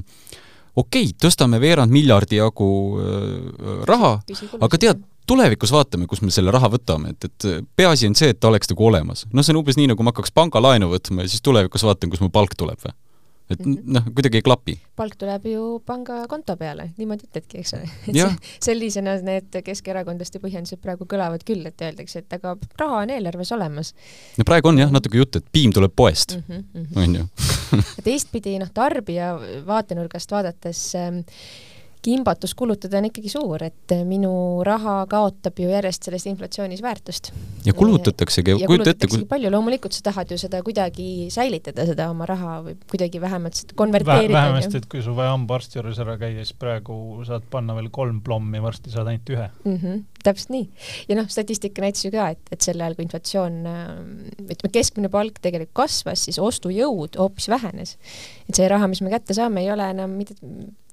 okei 0.75 1.09
okay,, 1.09 1.17
tõstame 1.25 1.59
veerand 1.61 1.93
miljardi 1.93 2.39
jagu 2.39 2.69
äh, 3.01 3.83
raha, 3.89 4.19
aga 4.61 4.81
tead, 4.81 5.03
tulevikus 5.25 5.73
vaatame, 5.73 6.05
kust 6.05 6.21
me 6.21 6.29
selle 6.33 6.53
raha 6.53 6.69
võtame, 6.75 7.15
et, 7.15 7.25
et 7.25 7.65
peaasi 7.75 8.11
on 8.11 8.17
see, 8.17 8.29
et 8.35 8.39
ta 8.39 8.51
oleks 8.51 8.69
nagu 8.69 8.85
olemas. 8.85 9.25
noh, 9.33 9.45
see 9.45 9.55
on 9.55 9.63
umbes 9.63 9.81
nii, 9.81 9.89
nagu 9.91 10.05
ma 10.05 10.13
hakkaks 10.13 10.35
pangalaenu 10.35 10.91
võtma 10.93 11.25
ja 11.25 11.33
siis 11.33 11.41
tulevikus 11.45 11.83
vaatan, 11.87 12.13
kust 12.13 12.23
mu 12.23 12.29
palk 12.33 12.53
tuleb 12.59 12.79
või 12.85 12.93
et 13.49 13.59
mm 13.59 13.73
-hmm. 13.73 13.93
noh, 13.93 14.05
kuidagi 14.15 14.37
ei 14.37 14.41
klapi. 14.41 14.79
palk 14.95 15.15
tuleb 15.15 15.45
ju 15.45 15.81
pangakonto 15.85 16.57
peale, 16.57 16.89
niimoodi 16.97 17.27
ütledki, 17.27 17.59
eks 17.59 17.73
ole. 17.73 17.89
et 18.07 18.49
sellisena 18.59 19.17
need 19.21 19.59
keskerakondlaste 19.65 20.39
põhjendused 20.39 20.81
praegu 20.81 21.05
kõlavad 21.05 21.45
küll, 21.45 21.65
et 21.65 21.81
öeldakse, 21.81 22.19
et 22.19 22.33
aga 22.33 22.55
raha 22.79 23.03
on 23.03 23.09
eelarves 23.09 23.51
olemas. 23.51 23.93
no 24.37 24.43
praegu 24.43 24.67
on 24.67 24.79
jah 24.79 24.91
natuke 24.91 25.17
jutt, 25.17 25.35
et 25.35 25.45
piim 25.51 25.73
tuleb 25.73 25.93
poest 25.95 26.37
mm, 26.37 26.63
-hmm. 26.75 26.97
on 27.03 27.15
ju 27.15 27.27
teistpidi 28.03 28.59
noh, 28.59 28.71
tarbija 28.73 29.35
vaatenurgast 29.65 30.31
vaadates 30.31 30.95
äh, 30.95 31.23
kimbatus 32.05 32.53
kulutada 32.57 32.99
on 32.99 33.07
ikkagi 33.09 33.31
suur, 33.31 33.63
et 33.65 33.93
minu 34.05 34.31
raha 34.65 34.97
kaotab 35.09 35.57
ju 35.61 35.69
järjest 35.71 36.05
selles 36.07 36.25
inflatsioonis 36.29 36.83
väärtust. 36.85 37.31
ja 37.65 37.73
kulutataksegi, 37.73 38.57
kujuta 38.65 38.91
ette 38.93 39.09
kui... 39.09 39.23
palju, 39.29 39.49
loomulikult 39.53 39.95
sa 39.95 40.05
tahad 40.11 40.31
ju 40.31 40.37
seda 40.41 40.61
kuidagi 40.65 41.27
säilitada, 41.33 41.87
seda 41.89 42.09
oma 42.13 42.27
raha 42.29 42.59
või 42.67 42.75
kuidagi 42.91 43.21
vähemalt 43.21 43.57
seda 43.61 43.77
konverteerida 43.79 44.33
Vä. 44.33 44.41
vähemasti, 44.41 44.81
et 44.83 44.89
kui 44.91 45.01
sul 45.05 45.17
vaja 45.17 45.33
hambaarsti 45.33 45.79
juures 45.79 46.01
ära 46.03 46.17
käia, 46.21 46.43
siis 46.43 46.53
praegu 46.61 46.97
saad 47.27 47.47
panna 47.51 47.77
veel 47.77 47.89
kolm 47.93 48.19
plommi, 48.25 48.61
varsti 48.61 48.93
saad 48.93 49.09
ainult 49.09 49.31
ühe 49.33 49.47
mm. 49.63 49.79
-hmm, 49.81 50.03
täpselt 50.27 50.53
nii. 50.53 50.67
ja 51.09 51.17
noh, 51.21 51.29
statistika 51.31 51.85
näitas 51.85 52.05
ju 52.05 52.13
ka, 52.13 52.27
et, 52.35 52.53
et 52.53 52.67
sel 52.67 52.81
ajal, 52.81 52.97
kui 52.99 53.07
inflatsioon, 53.07 53.57
ütleme, 54.45 54.73
keskmine 54.77 55.09
palk 55.13 55.41
tegelikult 55.41 55.73
kasvas, 55.85 56.27
siis 56.27 56.37
ostujõud 56.41 57.17
hoopis 57.17 57.49
vähenes. 57.49 57.97
et 58.49 58.61
see 58.61 58.69
raha, 58.69 58.91
mis 58.91 59.01
me 59.01 59.13
kätte 59.13 59.33
saame, 59.37 59.65
ei 59.65 59.73
ole 59.73 59.89
enam 59.95 60.13
mitte 60.19 60.37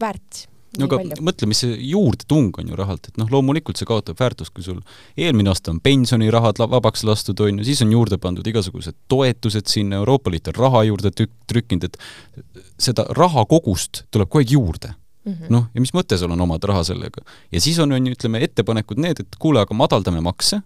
väärt 0.00 0.46
no 0.78 0.88
aga 0.88 0.98
palju. 1.00 1.18
mõtle, 1.28 1.48
mis 1.50 1.60
see 1.64 1.76
juurdetung 1.90 2.58
on 2.60 2.72
ju 2.72 2.78
rahalt, 2.78 3.10
et 3.10 3.20
noh, 3.20 3.28
loomulikult 3.32 3.80
see 3.80 3.88
kaotab 3.88 4.20
väärtust, 4.20 4.54
kui 4.54 4.64
sul 4.64 4.80
eelmine 5.16 5.52
aasta 5.52 5.72
on 5.74 5.80
pensionirahad 5.84 6.60
vabaks 6.62 7.04
lastud, 7.08 7.40
on 7.44 7.60
ju, 7.60 7.68
siis 7.68 7.82
on 7.84 7.92
juurde 7.92 8.18
pandud 8.22 8.46
igasugused 8.46 8.96
toetused 9.12 9.70
sinna, 9.72 10.00
Euroopa 10.02 10.32
Liit 10.32 10.48
on 10.52 10.58
raha 10.58 10.84
juurde 10.88 11.12
tük-, 11.12 11.34
trükkinud, 11.50 11.88
et 11.90 12.66
seda 12.80 13.06
rahakogust 13.18 14.06
tuleb 14.10 14.30
kogu 14.32 14.44
aeg 14.44 14.58
juurde 14.58 14.96
Mm 15.22 15.32
-hmm. 15.32 15.50
noh, 15.54 15.68
ja 15.74 15.80
mis 15.80 15.92
mõte 15.94 16.16
sul 16.18 16.32
on 16.34 16.40
omada 16.40 16.66
raha 16.66 16.82
sellega? 16.82 17.22
ja 17.52 17.60
siis 17.60 17.78
on, 17.78 17.92
on 17.92 18.06
ju, 18.06 18.12
ütleme, 18.12 18.42
ettepanekud 18.42 18.98
need, 18.98 19.20
et 19.20 19.36
kuule, 19.38 19.60
aga 19.60 19.74
madaldame 19.74 20.20
makse, 20.20 20.62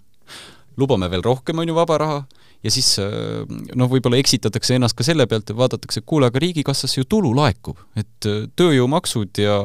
lubame 0.80 1.08
veel 1.12 1.24
rohkem, 1.24 1.58
on 1.58 1.68
ju, 1.68 1.76
vaba 1.76 1.98
raha, 2.00 2.18
ja 2.64 2.72
siis 2.72 2.92
äh, 3.02 3.42
noh, 3.78 3.90
võib-olla 3.90 4.18
eksitatakse 4.20 4.76
ennast 4.76 4.96
ka 4.98 5.06
selle 5.06 5.26
pealt, 5.30 5.50
et 5.50 5.58
vaadatakse, 5.58 6.02
et 6.02 6.08
kuule, 6.08 6.28
aga 6.30 6.42
riigikassasse 6.42 7.00
ju 7.00 7.08
tulu 7.08 7.32
laekub, 7.36 7.80
et 7.98 8.28
äh, 8.28 8.46
tööjõumaksud 8.58 9.42
ja 9.42 9.58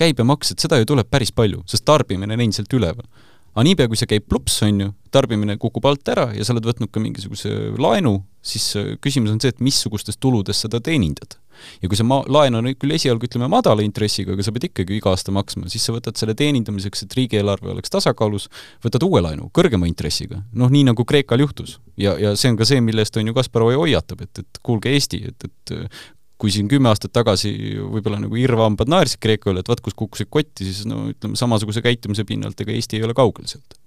käibemaks, 0.00 0.54
et 0.54 0.64
seda 0.64 0.80
ju 0.80 0.90
tuleb 0.92 1.10
päris 1.10 1.34
palju, 1.34 1.64
sest 1.70 1.86
tarbimine 1.88 2.36
on 2.36 2.44
endiselt 2.44 2.72
üleval. 2.76 3.06
aga 3.54 3.64
niipea, 3.68 3.88
kui 3.90 3.98
see 3.98 4.10
käib 4.10 4.28
plups, 4.28 4.60
on 4.66 4.80
ju, 4.86 4.92
tarbimine 5.14 5.56
kukub 5.62 5.84
alt 5.86 6.08
ära 6.10 6.30
ja 6.34 6.44
sa 6.44 6.54
oled 6.56 6.66
võtnud 6.66 6.90
ka 6.90 7.02
mingisuguse 7.02 7.52
laenu, 7.78 8.18
siis 8.44 8.68
äh, 8.80 8.92
küsimus 9.02 9.32
on 9.34 9.40
see, 9.42 9.54
et 9.54 9.64
missugustest 9.64 10.20
tuludest 10.22 10.66
seda 10.66 10.80
teenindad 10.84 11.38
ja 11.82 11.90
kui 11.90 11.98
see 11.98 12.06
ma-, 12.06 12.22
laen 12.30 12.58
on 12.58 12.68
küll 12.78 12.94
esialgu 12.96 13.28
ütleme 13.28 13.48
madala 13.50 13.84
intressiga, 13.84 14.34
aga 14.34 14.46
sa 14.46 14.54
pead 14.54 14.68
ikkagi 14.70 14.98
iga 14.98 15.12
aasta 15.12 15.34
maksma, 15.34 15.68
siis 15.72 15.84
sa 15.86 15.94
võtad 15.94 16.18
selle 16.18 16.34
teenindamiseks, 16.38 17.04
et 17.06 17.16
riigieelarve 17.18 17.70
oleks 17.74 17.92
tasakaalus, 17.94 18.48
võtad 18.84 19.06
uue 19.06 19.22
laenu 19.24 19.50
kõrgema 19.54 19.88
intressiga. 19.90 20.42
noh, 20.52 20.72
nii 20.72 20.88
nagu 20.90 21.06
Kreekal 21.08 21.44
juhtus. 21.44 21.78
ja, 22.00 22.16
ja 22.20 22.34
see 22.38 22.52
on 22.52 22.58
ka 22.60 22.68
see, 22.68 22.82
mille 22.84 23.04
eest 23.04 23.16
on 23.20 23.30
ju 23.30 23.36
Kaspar 23.36 23.66
Oja 23.68 23.80
hoiatab, 23.80 24.26
et, 24.26 24.42
et 24.44 24.62
kuulge 24.62 24.92
Eesti, 24.94 25.22
et, 25.30 25.48
et 25.48 25.94
kui 26.40 26.50
siin 26.52 26.68
kümme 26.68 26.90
aastat 26.90 27.14
tagasi 27.14 27.54
võib-olla 27.78 28.18
nagu 28.24 28.36
irvhambad 28.36 28.90
naersid 28.90 29.22
Kreeka 29.22 29.52
üle, 29.52 29.62
et 29.62 29.70
vaat 29.70 29.80
kus 29.84 29.96
kukkusid 29.96 30.28
kotti, 30.30 30.66
siis 30.66 30.84
no 30.90 31.08
ütleme, 31.12 31.38
samasuguse 31.38 31.82
käitumise 31.84 32.26
pinnalt 32.28 32.60
ega 32.60 32.74
Eesti 32.74 32.98
ei 32.98 33.06
ole 33.06 33.16
kaugel 33.16 33.48
sealt 33.48 33.78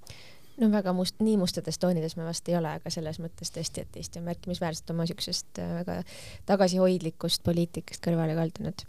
no 0.61 0.69
väga 0.73 0.93
must, 0.95 1.17
nii 1.23 1.37
mustades 1.39 1.77
toonides 1.81 2.15
me 2.17 2.25
vast 2.27 2.49
ei 2.49 2.57
ole, 2.57 2.71
aga 2.79 2.91
selles 2.93 3.19
mõttes 3.21 3.53
tõesti, 3.53 3.83
et 3.83 3.99
Eesti 4.01 4.21
on 4.21 4.27
märkimisväärselt 4.29 4.93
oma 4.93 5.05
niisugusest 5.05 5.61
äh, 5.61 5.75
väga 5.81 5.99
tagasihoidlikust 6.49 7.43
poliitikast 7.45 8.03
kõrvale 8.05 8.35
kaldunud. 8.37 8.87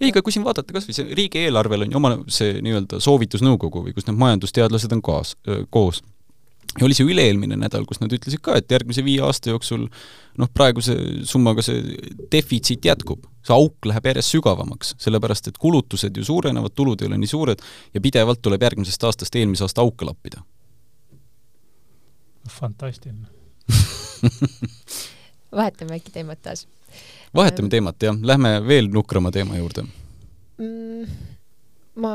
ei, 0.00 0.12
aga 0.12 0.22
kui 0.22 0.34
siin 0.34 0.46
vaadata 0.46 0.76
kas 0.76 0.88
või 0.88 0.96
see 0.96 1.18
riigieelarvel 1.18 1.86
on 1.86 1.92
ju 1.92 2.00
oma 2.00 2.14
see 2.30 2.60
nii-öelda 2.64 3.02
soovitusnõukogu 3.02 3.84
või 3.88 3.96
kus 3.96 4.06
need 4.08 4.20
majandusteadlased 4.20 4.96
on 4.96 5.04
kaas, 5.04 5.36
koos. 5.70 6.02
Ja 6.78 6.84
oli 6.86 6.94
see 6.94 7.08
üle-eelmine 7.08 7.56
nädal, 7.58 7.82
kus 7.88 7.98
nad 7.98 8.12
ütlesid 8.14 8.38
ka, 8.46 8.54
et 8.60 8.70
järgmise 8.70 9.02
viie 9.02 9.18
aasta 9.26 9.50
jooksul 9.50 9.88
noh, 10.38 10.50
praeguse 10.54 10.94
summaga 11.26 11.64
see 11.66 11.80
defitsiit 12.30 12.86
jätkub, 12.86 13.24
see 13.42 13.56
auk 13.56 13.88
läheb 13.90 14.06
järjest 14.12 14.36
sügavamaks, 14.36 14.94
sellepärast 15.02 15.50
et 15.50 15.58
kulutused 15.58 16.14
ju 16.14 16.28
suurenevad, 16.28 16.76
tulud 16.78 17.02
ei 17.02 17.10
ole 17.10 17.18
nii 17.18 17.32
suured 17.32 17.66
ja 17.94 18.04
pidevalt 18.04 18.38
tuleb 18.46 18.62
järgmisest 18.68 19.08
aastast 19.08 19.40
eelmise 19.40 19.66
aasta 19.66 19.82
auke 19.82 20.06
lappida 20.06 20.44
fantastiline 22.48 23.26
vahetame 25.60 25.98
äkki 25.98 26.12
teemat 26.14 26.42
taas. 26.42 26.66
vahetame 27.34 27.68
teemat, 27.68 28.02
jah, 28.02 28.16
lähme 28.22 28.54
veel 28.66 28.90
nukrama 28.92 29.32
teema 29.34 29.58
juurde 29.58 29.84
mm,. 30.58 31.18
ma 32.02 32.14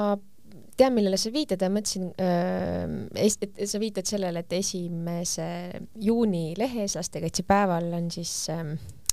tean, 0.77 0.93
millele 0.95 1.17
sa 1.19 1.31
viitad 1.33 1.61
ja 1.63 1.71
mõtlesin 1.71 2.11
äh,, 2.19 3.23
et 3.23 3.69
sa 3.69 3.81
viitad 3.81 4.07
sellele, 4.09 4.43
et 4.43 4.57
esimese 4.59 5.47
juuni 6.01 6.53
lehes 6.59 6.97
lastekaitsepäeval 6.99 7.91
on 7.99 8.11
siis 8.13 8.33
äh, 8.53 8.63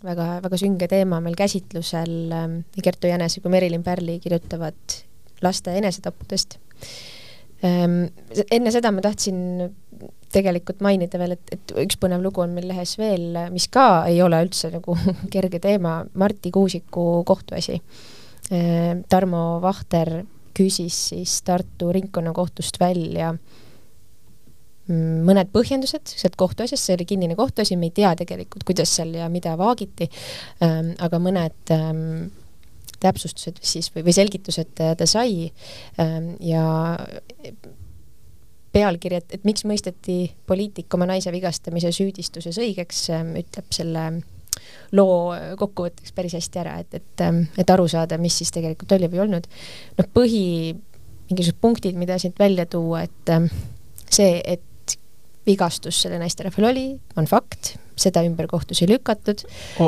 väga, 0.05 0.29
väga 0.45 0.61
sünge 0.61 0.91
teema 0.91 1.23
meil 1.25 1.39
käsitlusel 1.39 2.17
äh,. 2.35 2.49
nii 2.63 2.85
Kertu 2.85 3.11
Jänese 3.11 3.43
kui 3.45 3.55
Merilin 3.55 3.87
Pärli 3.87 4.19
kirjutavad 4.23 4.99
laste 5.43 5.77
enesetappudest 5.79 6.59
ähm,. 7.67 8.05
enne 8.51 8.75
seda 8.75 8.95
ma 8.95 9.05
tahtsin 9.05 9.39
tegelikult 10.33 10.83
mainida 10.85 11.21
veel, 11.21 11.37
et, 11.37 11.55
et 11.55 11.75
üks 11.85 11.99
põnev 12.01 12.23
lugu 12.25 12.43
on 12.45 12.55
meil 12.57 12.69
lehes 12.71 12.97
veel, 13.01 13.37
mis 13.53 13.69
ka 13.73 14.05
ei 14.11 14.21
ole 14.25 14.41
üldse 14.47 14.73
nagu 14.73 14.97
kerge 15.35 15.61
teema, 15.63 16.01
Marti 16.19 16.53
Kuusiku 16.55 17.23
kohtuasi. 17.29 17.81
Äh, 18.53 18.95
Tarmo 19.09 19.61
Vahter 19.63 20.23
küsis 20.57 20.97
siis 21.13 21.39
Tartu 21.47 21.93
Ringkonnakohtust 21.95 22.77
välja 22.81 23.31
mm, 23.33 25.23
mõned 25.27 25.53
põhjendused 25.55 26.13
sealt 26.13 26.37
kohtuasjast, 26.41 26.85
see 26.85 26.97
oli 26.99 27.07
kinnine 27.09 27.37
kohtuasi, 27.39 27.79
me 27.81 27.89
ei 27.89 27.97
tea 27.97 28.13
tegelikult, 28.19 28.67
kuidas 28.69 28.93
seal 28.99 29.15
ja 29.17 29.31
mida 29.33 29.55
vaagiti 29.61 30.11
ähm,, 30.65 30.93
aga 31.01 31.21
mõned 31.23 31.75
ähm, 31.75 32.31
täpsustused 33.03 33.59
siis 33.65 33.91
või, 33.95 34.07
või 34.07 34.15
selgitused 34.17 34.75
ta, 34.79 35.09
sai 35.11 35.51
ja 36.45 36.65
pealkiri, 38.73 39.21
et, 39.21 39.35
et 39.37 39.45
miks 39.49 39.67
mõisteti 39.69 40.33
poliitik 40.47 40.95
oma 40.95 41.09
naise 41.11 41.33
vigastamise 41.33 41.93
süüdistuses 41.95 42.59
õigeks, 42.61 43.05
ähm, 43.13 43.35
ütleb 43.41 43.69
selle 43.75 44.07
loo 44.93 45.35
kokkuvõtteks 45.59 46.15
päris 46.17 46.37
hästi 46.37 46.63
ära, 46.63 46.79
et, 46.83 46.95
et, 46.95 47.25
ähm, 47.25 47.45
et 47.59 47.71
aru 47.71 47.89
saada, 47.89 48.19
mis 48.21 48.37
siis 48.43 48.53
tegelikult 48.55 48.93
oli 48.97 49.11
või 49.13 49.21
ei 49.21 49.25
olnud. 49.27 49.49
noh, 49.99 50.11
põhi, 50.15 50.45
mingisugused 51.31 51.61
punktid, 51.61 51.97
mida 52.01 52.19
siit 52.21 52.39
välja 52.39 52.67
tuua, 52.67 53.05
et 53.09 53.33
ähm, 53.33 53.49
see, 54.11 54.41
et 54.45 54.69
vigastus 55.47 56.03
selle 56.05 56.21
naisterahval 56.23 56.69
oli, 56.71 56.87
on 57.19 57.27
fakt, 57.27 57.75
seda 57.99 58.23
ümber 58.27 58.47
kohtus 58.51 58.83
ei 58.83 58.89
lükatud. 58.91 59.43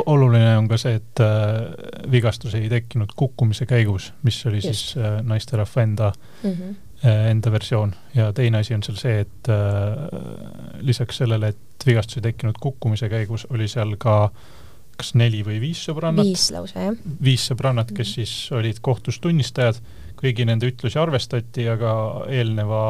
oluline 0.05 0.57
on 0.57 0.67
ka 0.69 0.77
see, 0.79 0.97
et 0.99 1.21
äh, 1.23 2.09
vigastus 2.11 2.55
ei 2.57 2.67
tekkinud 2.71 3.15
kukkumise 3.15 3.67
käigus, 3.69 4.11
mis 4.23 4.41
oli 4.45 4.59
Just. 4.61 4.67
siis 4.67 4.97
äh, 4.97 5.21
naisterahva 5.23 5.83
enda 5.83 6.11
mm, 6.43 6.51
-hmm. 6.51 6.75
Äh, 7.03 7.29
enda 7.31 7.51
versioon 7.51 7.95
ja 8.15 8.31
teine 8.33 8.63
asi 8.63 8.75
on 8.75 8.83
seal 8.83 8.99
see, 8.99 9.19
et 9.25 9.49
äh, 9.51 10.77
lisaks 10.79 11.23
sellele, 11.23 11.53
et 11.53 11.87
vigastus 11.87 12.21
ei 12.21 12.29
tekkinud 12.29 12.61
kukkumise 12.61 13.09
käigus, 13.09 13.47
oli 13.51 13.67
seal 13.71 13.97
ka 14.01 14.23
äh, 14.25 14.53
kas 14.97 15.13
neli 15.19 15.43
või 15.45 15.59
viis 15.61 15.83
sõbrannat. 15.85 16.27
viis 16.27 16.47
lausa, 16.55 16.87
jah. 16.87 16.97
viis 17.23 17.45
sõbrannat, 17.49 17.91
kes 17.91 18.07
mhm. 18.07 18.15
siis 18.15 18.33
olid 18.55 18.81
kohtus 18.85 19.19
tunnistajad, 19.23 19.79
kõigi 20.19 20.47
nende 20.47 20.69
ütlusi 20.71 20.99
arvestati, 20.99 21.67
aga 21.69 21.93
eelneva 22.31 22.81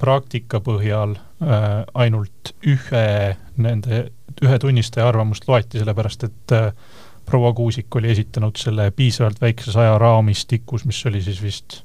praktika 0.00 0.60
põhjal 0.64 1.14
äh, 1.16 1.84
ainult 1.94 2.54
ühe 2.66 3.06
nende, 3.62 4.04
ühe 4.42 4.60
tunnistaja 4.60 5.08
arvamust 5.08 5.46
loeti, 5.48 5.80
sellepärast 5.80 6.28
et 6.28 6.54
äh, 6.56 6.70
proua 7.24 7.54
Kuusik 7.56 7.94
oli 7.96 8.10
esitanud 8.12 8.58
selle 8.60 8.90
piisavalt 8.92 9.40
väikeses 9.40 9.76
ajaraamistikus, 9.80 10.84
mis 10.88 10.98
oli 11.08 11.22
siis 11.24 11.40
vist 11.42 11.82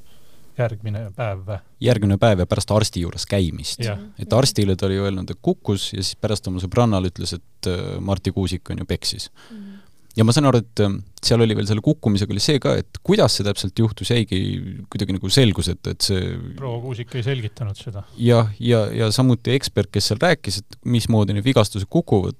järgmine 0.60 1.04
päev 1.16 1.44
või? 1.46 1.58
järgmine 1.84 2.18
päev 2.20 2.44
ja 2.44 2.48
pärast 2.50 2.72
arsti 2.74 3.04
juures 3.04 3.26
käimist. 3.30 3.84
et 4.18 4.32
arstile 4.36 4.76
ta 4.76 4.88
oli 4.88 5.00
öelnud, 5.00 5.30
et 5.30 5.42
kukkus 5.42 5.92
ja 5.94 6.02
siis 6.02 6.16
pärast 6.20 6.48
oma 6.50 6.62
sõbrannale 6.62 7.12
ütles, 7.12 7.36
et 7.38 7.70
äh, 7.70 7.98
Marti 8.00 8.34
Kuusik 8.36 8.70
on 8.70 8.82
ju 8.82 8.88
peksis 8.88 9.30
mm. 9.30 9.56
-hmm. 9.56 9.78
ja 10.16 10.24
ma 10.24 10.32
saan 10.36 10.50
aru, 10.50 10.62
et 10.64 10.84
äh, 10.86 10.98
seal 11.24 11.42
oli 11.44 11.56
veel 11.56 11.68
selle 11.68 11.82
kukkumisega 11.84 12.32
oli 12.32 12.42
see 12.42 12.60
ka, 12.62 12.74
et 12.80 13.00
kuidas 13.04 13.36
see 13.36 13.44
täpselt 13.44 13.78
juhtus, 13.78 14.10
jäigi 14.12 14.40
kuidagi 14.92 15.16
nagu 15.16 15.30
selgus, 15.32 15.68
et, 15.72 15.90
see 16.00 16.32
proua 16.56 16.80
Kuusik 16.84 17.14
ei 17.18 17.24
selgitanud 17.26 17.76
seda. 17.76 18.04
jah, 18.16 18.48
ja, 18.58 18.80
ja, 18.88 19.04
ja 19.04 19.10
samuti 19.14 19.54
ekspert, 19.56 19.90
kes 19.92 20.10
seal 20.10 20.20
rääkis, 20.22 20.60
et 20.62 20.78
mismoodi 20.84 21.36
need 21.36 21.46
vigastused 21.46 21.90
kukuvad, 21.92 22.38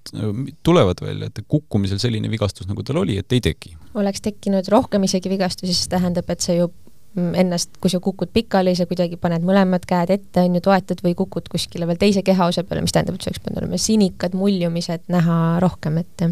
tulevad 0.67 1.05
välja, 1.05 1.29
et 1.29 1.43
kukkumisel 1.49 2.01
selline 2.03 2.31
vigastus, 2.33 2.69
nagu 2.71 2.85
tal 2.87 3.03
oli, 3.03 3.19
et 3.21 3.37
ei 3.37 3.45
teki. 3.45 3.77
oleks 4.01 4.25
tekkinud 4.25 4.69
rohkem 4.73 5.05
isegi 5.09 5.33
vigastusi, 5.33 5.75
siis 5.75 5.93
tähendab, 5.93 6.31
et 6.33 6.41
see 6.45 6.57
ju 6.61 6.71
ennast, 7.17 7.73
kui 7.83 7.91
sa 7.91 7.99
kukud 8.03 8.31
pikali, 8.35 8.75
sa 8.79 8.87
kuidagi 8.87 9.17
paned 9.21 9.43
mõlemad 9.47 9.83
käed 9.89 10.13
ette, 10.15 10.45
on 10.45 10.55
ju, 10.55 10.63
toetad 10.63 11.03
või 11.03 11.17
kukud 11.19 11.49
kuskile 11.51 11.89
veel 11.91 11.99
teise 11.99 12.23
kehaosa 12.27 12.63
peale, 12.65 12.85
mis 12.85 12.95
tähendab, 12.95 13.17
et 13.19 13.25
sul 13.25 13.33
oleks 13.33 13.43
pidanud 13.43 13.63
olema 13.65 13.81
sinikad, 13.83 14.37
muljumised, 14.39 15.09
näha 15.11 15.41
rohkem, 15.65 15.99
et 16.05 16.27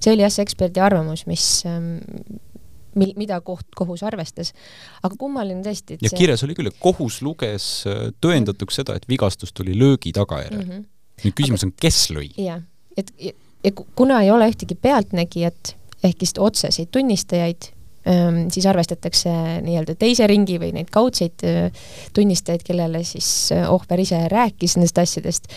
see 0.00 0.12
oli 0.12 0.26
jah, 0.26 0.32
see 0.34 0.42
eksperdi 0.46 0.82
arvamus, 0.82 1.26
mis 1.30 1.46
mil-, 2.98 3.14
mida 3.18 3.38
koht, 3.44 3.68
kohus 3.76 4.02
arvestas. 4.06 4.52
aga 5.02 5.14
kummaline 5.20 5.62
tõesti, 5.64 5.96
et 5.96 6.04
ja 6.04 6.10
see... 6.10 6.20
kirjas 6.24 6.44
oli 6.46 6.56
küll, 6.58 6.72
et 6.72 6.78
kohus 6.82 7.20
luges 7.24 7.68
äh, 7.90 8.08
tõendatuks 8.24 8.80
seda, 8.80 8.96
et 8.98 9.08
vigastus 9.10 9.54
tuli 9.56 9.76
löögi 9.78 10.14
tagajärjel 10.16 10.64
mm. 10.64 10.70
-hmm. 10.72 10.86
nüüd 11.24 11.38
küsimus 11.38 11.64
aga, 11.64 11.70
on, 11.70 11.76
kes 11.86 12.02
lõi? 12.16 12.28
jah, 12.40 12.62
et 12.96 13.12
ja, 13.20 13.32
ja 13.64 13.72
kuna 13.76 14.22
ei 14.24 14.30
ole 14.34 14.48
ühtegi 14.50 14.74
pealtnägijat, 14.74 15.76
ehk 16.04 16.22
siis 16.22 16.36
otseseid 16.38 16.92
tunnistajaid, 16.94 17.70
siis 18.06 18.66
arvestatakse 18.70 19.30
nii-öelda 19.66 19.96
teise 19.98 20.28
ringi 20.30 20.60
või 20.62 20.68
neid 20.76 20.92
kaudseid 20.94 21.42
tunnistajaid, 22.14 22.62
kellele 22.62 23.00
siis 23.02 23.50
ohver 23.66 24.02
ise 24.04 24.20
rääkis 24.30 24.76
nendest 24.78 25.00
asjadest. 25.02 25.50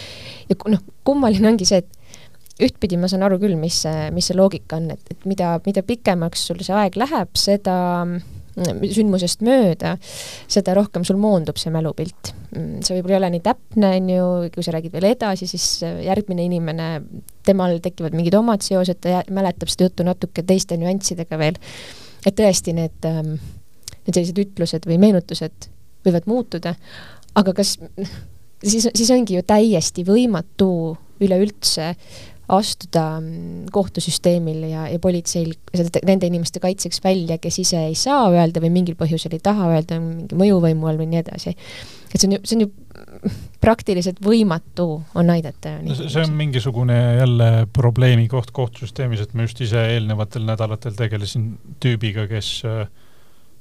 ja 0.50 0.58
noh, 0.74 0.82
kummaline 1.06 1.52
ongi 1.52 1.68
see, 1.70 1.84
et 1.84 2.00
ühtpidi 2.64 3.00
ma 3.00 3.08
saan 3.10 3.24
aru 3.28 3.40
küll, 3.42 3.56
mis 3.60 3.84
see, 3.86 4.10
mis 4.16 4.30
see 4.30 4.38
loogika 4.38 4.80
on, 4.80 4.92
et, 4.96 5.14
et 5.14 5.30
mida, 5.30 5.56
mida 5.66 5.84
pikemaks 5.86 6.50
sul 6.50 6.60
see 6.66 6.76
aeg 6.76 6.98
läheb, 7.00 7.32
seda 7.40 7.76
mm, 8.04 8.84
sündmusest 8.96 9.46
mööda, 9.48 9.96
seda 10.52 10.76
rohkem 10.78 11.06
sul 11.08 11.20
moondub 11.22 11.60
see 11.62 11.72
mälupilt. 11.74 12.34
Mm, 12.52 12.82
see 12.84 12.98
võib-olla 12.98 13.16
ei 13.16 13.22
ole 13.22 13.32
nii 13.38 13.46
täpne, 13.46 13.94
on 14.02 14.12
ju, 14.12 14.28
kui 14.56 14.66
sa 14.66 14.76
räägid 14.76 14.98
veel 14.98 15.10
edasi, 15.14 15.48
siis 15.50 15.70
järgmine 15.86 16.46
inimene, 16.50 16.90
temal 17.48 17.80
tekivad 17.84 18.18
mingid 18.18 18.36
omad 18.40 18.66
seosed, 18.66 19.00
ta 19.04 19.24
mäletab 19.34 19.72
seda 19.72 19.88
juttu 19.88 20.08
natuke 20.08 20.44
teiste 20.46 20.78
nüanssidega 20.82 21.40
veel 21.40 21.60
et 22.26 22.36
tõesti 22.36 22.74
need, 22.78 22.98
ähm, 23.08 23.36
need 24.06 24.16
sellised 24.16 24.42
ütlused 24.46 24.88
või 24.90 25.00
meenutused 25.02 25.70
võivad 26.06 26.28
muutuda, 26.30 26.76
aga 27.40 27.54
kas 27.56 27.78
siis, 28.64 28.88
siis 28.88 29.12
ongi 29.14 29.38
ju 29.38 29.46
täiesti 29.48 30.06
võimatu 30.08 30.98
üleüldse 31.20 31.94
astuda 32.50 33.20
mm, 33.20 33.68
kohtusüsteemil 33.74 34.64
ja, 34.72 34.88
ja 34.90 35.00
politseil 35.02 35.52
seda, 35.70 36.02
nende 36.08 36.30
inimeste 36.30 36.62
kaitseks 36.64 37.04
välja, 37.04 37.38
kes 37.42 37.60
ise 37.62 37.84
ei 37.92 37.98
saa 38.00 38.24
öelda 38.34 38.64
või 38.64 38.72
mingil 38.80 38.98
põhjusel 39.00 39.36
ei 39.38 39.44
taha 39.44 39.70
öelda, 39.76 40.00
mingi 40.02 40.40
mõjuvõimu 40.40 40.90
all 40.90 40.98
või 41.02 41.12
nii 41.12 41.22
edasi. 41.22 41.54
et 42.10 42.18
see 42.18 42.30
on 42.30 42.38
ju, 42.38 42.42
see 42.50 42.58
on 42.58 42.66
ju 42.66 42.72
praktiliselt 43.62 44.20
võimatu 44.24 44.88
on 45.16 45.30
aidata. 45.30 45.78
see 45.96 46.24
on 46.24 46.34
mingisugune 46.34 46.98
jälle 47.20 47.68
probleemi 47.74 48.28
koht 48.28 48.52
kohtusüsteemis, 48.52 49.22
et 49.22 49.34
ma 49.34 49.46
just 49.48 49.62
ise 49.62 49.84
eelnevatel 49.96 50.46
nädalatel 50.48 50.96
tegelesin 50.98 51.52
tüübiga, 51.84 52.28
kes 52.32 52.52
äh, 52.66 52.88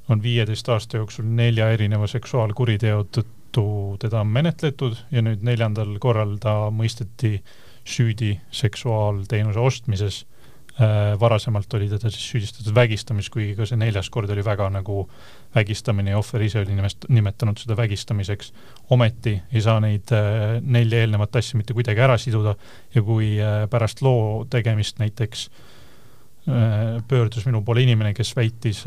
on 0.09 0.23
viieteist 0.23 0.69
aasta 0.69 1.03
jooksul 1.03 1.29
nelja 1.29 1.71
erineva 1.75 2.07
seksuaalkuriteo 2.07 3.05
tõttu 3.13 3.67
teda 4.01 4.23
on 4.25 4.33
menetletud 4.33 4.97
ja 5.13 5.23
nüüd 5.25 5.45
neljandal 5.47 5.97
korral 6.01 6.37
ta 6.41 6.69
mõisteti 6.75 7.39
süüdi 7.89 8.35
seksuaalteenuse 8.53 9.61
ostmises 9.61 10.25
varasemalt 11.21 11.75
oli 11.75 11.89
teda 11.91 12.11
siis 12.11 12.27
süüdistatud 12.31 12.75
vägistamist, 12.75 13.33
kuigi 13.35 13.57
ka 13.59 13.67
see 13.67 13.79
neljas 13.81 14.11
kord 14.15 14.31
oli 14.31 14.45
väga 14.47 14.69
nagu 14.71 15.09
vägistamine 15.57 16.13
ja 16.13 16.21
ohver 16.21 16.45
ise 16.47 16.61
oli 16.61 16.77
nimest-, 16.77 17.09
nimetanud 17.11 17.59
seda 17.59 17.77
vägistamiseks. 17.77 18.53
ometi 18.95 19.41
ei 19.53 19.63
saa 19.65 19.81
neid 19.83 20.13
äh, 20.15 20.61
nelja 20.63 21.03
eelnevat 21.03 21.37
asja 21.41 21.59
mitte 21.59 21.75
kuidagi 21.75 22.05
ära 22.05 22.19
siduda 22.19 22.55
ja 22.95 23.03
kui 23.03 23.33
äh, 23.43 23.65
pärast 23.71 24.03
loo 24.07 24.47
tegemist 24.51 25.03
näiteks 25.03 25.49
pöördus 27.09 27.45
minu 27.45 27.61
poole 27.61 27.83
inimene, 27.85 28.15
kes 28.17 28.31
väitis, 28.37 28.79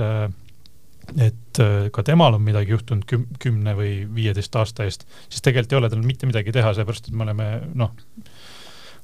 et 1.22 1.60
ka 1.94 2.04
temal 2.08 2.34
on 2.34 2.42
midagi 2.42 2.74
juhtunud 2.74 3.06
küm-, 3.06 3.28
kümne 3.38 3.76
või 3.78 3.92
viieteist 4.16 4.56
aasta 4.58 4.88
eest, 4.88 5.06
siis 5.30 5.46
tegelikult 5.46 5.76
ei 5.76 5.78
ole 5.78 5.92
tal 5.94 6.02
mitte 6.02 6.30
midagi 6.30 6.56
teha, 6.56 6.72
sellepärast 6.74 7.12
et 7.12 7.18
me 7.18 7.28
oleme 7.28 7.50
noh, 7.78 7.94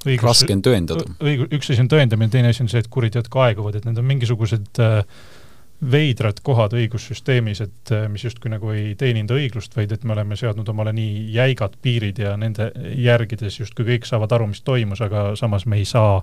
õigus, 0.08 0.26
raske 0.26 0.56
on 0.56 0.62
tõendada. 0.66 1.08
õigus, 1.22 1.50
üks 1.58 1.74
asi 1.74 1.84
on 1.84 1.90
tõendamine, 1.92 2.32
teine 2.34 2.54
asi 2.54 2.64
on 2.66 2.72
see, 2.72 2.84
et 2.84 2.90
kuriteod 2.94 3.30
ka 3.32 3.48
aeguvad, 3.48 3.80
et 3.80 3.88
need 3.88 4.00
on 4.00 4.08
mingisugused 4.08 4.82
äh, 4.84 5.02
veidrad 5.92 6.42
kohad 6.46 6.74
õigussüsteemis, 6.78 7.62
et 7.68 7.94
äh, 7.94 8.08
mis 8.12 8.26
justkui 8.26 8.52
nagu 8.54 8.72
ei 8.74 8.96
teeninda 9.00 9.38
õiglust, 9.38 9.76
vaid 9.78 9.94
et 9.94 10.06
me 10.08 10.16
oleme 10.16 10.38
seadnud 10.40 10.70
omale 10.74 10.94
nii 10.98 11.28
jäigad 11.36 11.78
piirid 11.82 12.24
ja 12.24 12.34
nende 12.40 12.72
järgides 12.98 13.60
justkui 13.62 13.86
kõik 13.92 14.10
saavad 14.10 14.34
aru, 14.38 14.50
mis 14.54 14.64
toimus, 14.66 15.04
aga 15.06 15.30
samas 15.40 15.68
me 15.70 15.80
ei 15.82 15.86
saa 15.86 16.22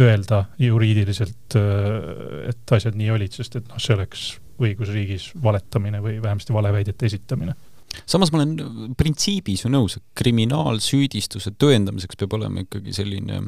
öelda 0.00 0.44
juriidiliselt, 0.60 1.56
äh, 1.56 2.52
et 2.52 2.76
asjad 2.76 2.98
nii 2.98 3.10
olid, 3.16 3.34
sest 3.36 3.60
et 3.60 3.66
noh, 3.72 3.80
see 3.80 3.96
oleks 3.96 4.30
õigusriigis 4.60 5.30
valetamine 5.40 6.02
või 6.04 6.18
vähemasti 6.20 6.52
valeväidete 6.52 7.08
esitamine 7.08 7.54
samas 8.08 8.32
ma 8.32 8.40
olen 8.40 8.94
printsiibis 8.98 9.64
ju 9.64 9.70
nõus, 9.72 9.96
et 9.98 10.04
kriminaalsüüdistuse 10.18 11.52
tõendamiseks 11.60 12.18
peab 12.20 12.36
olema 12.38 12.64
ikkagi 12.64 12.94
selline 12.96 13.40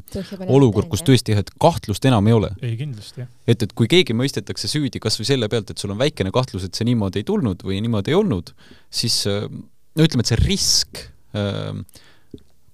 olukord, 0.48 0.90
kus 0.92 1.04
tõesti 1.06 1.34
jah, 1.34 1.42
et 1.44 1.52
kahtlust 1.62 2.04
enam 2.08 2.30
ei 2.30 2.36
ole. 2.36 2.52
ei, 2.62 2.76
kindlasti, 2.80 3.22
jah. 3.24 3.30
et, 3.46 3.66
et 3.66 3.74
kui 3.78 3.90
keegi 3.90 4.16
mõistetakse 4.18 4.70
süüdi 4.70 5.02
kas 5.02 5.18
või 5.20 5.28
selle 5.28 5.50
pealt, 5.52 5.72
et 5.72 5.82
sul 5.82 5.94
on 5.94 6.00
väikene 6.00 6.34
kahtlus, 6.34 6.66
et 6.66 6.78
see 6.78 6.88
niimoodi 6.88 7.22
ei 7.22 7.28
tulnud 7.28 7.64
või 7.66 7.80
niimoodi 7.84 8.14
ei 8.14 8.18
olnud, 8.18 8.54
siis 8.92 9.22
no 9.28 10.06
ütleme, 10.06 10.24
et 10.24 10.32
see 10.32 10.40
risk 10.42 11.04
äh, 11.36 11.72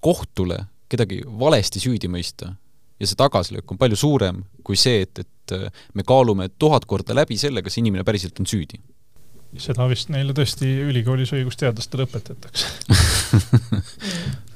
kohtule 0.03 0.63
kedagi 0.89 1.21
valesti 1.39 1.81
süüdi 1.83 2.09
mõista 2.11 2.53
ja 2.99 3.07
see 3.07 3.19
tagasilöök 3.19 3.71
on 3.71 3.79
palju 3.79 3.99
suurem 3.99 4.43
kui 4.65 4.79
see, 4.79 5.03
et, 5.05 5.21
et 5.23 5.55
äh, 5.55 5.83
me 5.93 6.05
kaalume 6.07 6.49
tuhat 6.59 6.87
korda 6.89 7.15
läbi 7.17 7.37
selle, 7.39 7.63
kas 7.65 7.77
inimene 7.81 8.05
päriselt 8.07 8.39
on 8.41 8.49
süüdi 8.49 8.81
seda 9.57 9.87
vist 9.89 10.11
neile 10.13 10.35
tõesti 10.37 10.67
ülikoolis 10.89 11.33
õigusteadlastele 11.37 12.05
õpetatakse 12.05 12.65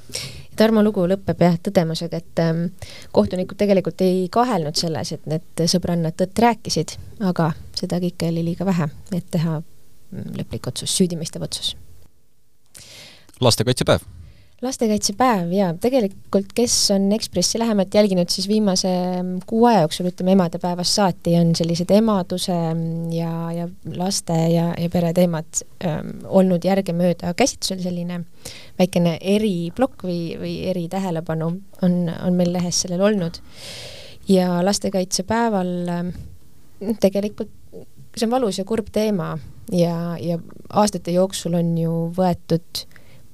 Tarmo 0.54 0.84
lugu 0.86 1.02
lõpeb 1.10 1.40
jah 1.42 1.56
tõdemusega, 1.66 2.20
et 2.22 2.42
ähm, 2.42 2.66
kohtunikud 3.14 3.58
tegelikult 3.58 4.04
ei 4.06 4.28
kahelnud 4.30 4.78
selles, 4.78 5.10
et 5.16 5.24
need 5.26 5.64
sõbrannad 5.70 6.14
tõtt 6.14 6.38
rääkisid, 6.44 6.94
aga 7.26 7.50
seda 7.74 7.98
kõike 8.04 8.30
oli 8.30 8.44
liiga 8.52 8.66
vähe, 8.68 8.86
et 9.10 9.26
teha 9.34 9.58
mm, 9.58 10.36
lõplik 10.38 10.70
otsus, 10.70 10.94
süüdimõistev 10.94 11.42
otsus. 11.48 11.74
lastekaitsepäev 13.42 14.06
lastekaitsepäev 14.64 15.52
ja 15.54 15.68
tegelikult, 15.80 16.52
kes 16.56 16.74
on 16.94 17.06
Ekspressi 17.12 17.58
lähemalt 17.58 17.94
jälginud, 17.94 18.28
siis 18.32 18.48
viimase 18.48 18.90
kuu 19.46 19.64
aja 19.68 19.84
jooksul, 19.84 20.08
ütleme 20.10 20.34
emadepäevast 20.34 20.98
saati, 20.98 21.36
on 21.38 21.54
sellised 21.56 21.90
emaduse 21.94 22.56
ja, 23.14 23.32
ja 23.52 23.68
laste 23.96 24.36
ja, 24.52 24.70
ja 24.80 24.90
pere 24.92 25.12
teemad 25.16 25.62
ähm, 25.84 26.14
olnud 26.24 26.64
järgemööda 26.64 27.34
käsitlusel, 27.38 27.82
selline 27.84 28.22
väikene 28.78 29.18
eriplokk 29.20 30.06
või, 30.08 30.20
või 30.40 30.54
eritähelepanu 30.72 31.50
on, 31.84 31.98
on 32.14 32.38
meil 32.38 32.52
lehes 32.54 32.84
sellel 32.84 33.04
olnud. 33.04 33.42
ja 34.28 34.64
lastekaitsepäeval 34.64 35.74
ähm, 35.92 36.14
tegelikult 37.00 37.52
see 38.16 38.26
on 38.26 38.34
valus 38.34 38.58
ja 38.58 38.64
kurb 38.64 38.88
teema 38.92 39.34
ja, 39.72 40.16
ja 40.20 40.38
aastate 40.72 41.14
jooksul 41.14 41.56
on 41.58 41.72
ju 41.78 41.94
võetud 42.16 42.84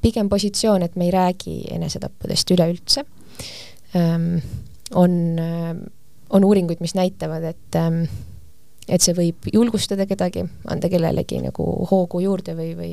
pigem 0.01 0.29
positsioon, 0.29 0.83
et 0.83 0.97
me 0.97 1.09
ei 1.09 1.15
räägi 1.15 1.61
enesetappudest 1.77 2.57
üleüldse 2.57 3.05
ähm,. 3.97 4.43
on, 4.95 5.39
ähm, 5.39 5.85
on 6.31 6.45
uuringuid, 6.45 6.81
mis 6.81 6.95
näitavad, 6.95 7.45
et 7.45 7.77
ähm, 7.79 8.05
et 8.91 9.05
see 9.05 9.15
võib 9.15 9.47
julgustada 9.53 10.07
kedagi, 10.09 10.45
anda 10.71 10.91
kellelegi 10.91 11.41
nagu 11.45 11.67
hoogu 11.91 12.23
juurde 12.25 12.57
või, 12.59 12.73
või 12.79 12.93